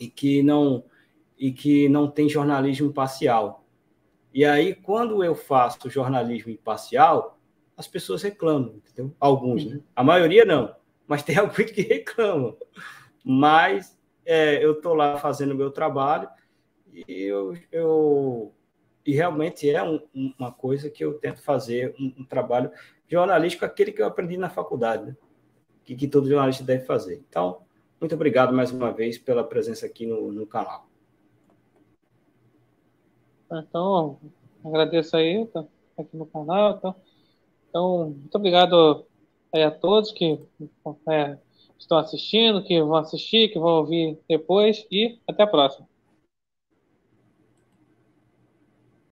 [0.00, 0.82] e que não
[1.40, 3.64] e que não tem jornalismo imparcial.
[4.32, 7.40] E aí, quando eu faço jornalismo imparcial,
[7.74, 9.16] as pessoas reclamam, entendeu?
[9.18, 9.80] Alguns, né?
[9.96, 10.76] A maioria não,
[11.08, 12.54] mas tem alguns que reclamam.
[13.24, 16.28] Mas é, eu estou lá fazendo o meu trabalho
[16.92, 18.52] e eu, eu
[19.06, 20.00] e realmente é um,
[20.38, 22.70] uma coisa que eu tento fazer um, um, trabalho
[23.08, 25.16] jornalístico, aquele que eu aprendi na faculdade, né?
[25.84, 27.22] que, que todo jornalista deve fazer.
[27.28, 27.62] Então,
[27.98, 30.89] muito obrigado mais uma vez pela presença aqui no, no canal.
[33.52, 34.18] Então,
[34.64, 35.64] agradeço aí, tá
[35.98, 36.76] aqui no canal.
[36.76, 36.94] Então,
[37.68, 39.04] então muito obrigado
[39.52, 40.38] a todos que
[41.08, 41.36] é,
[41.78, 45.89] estão assistindo, que vão assistir, que vão ouvir depois e até a próxima.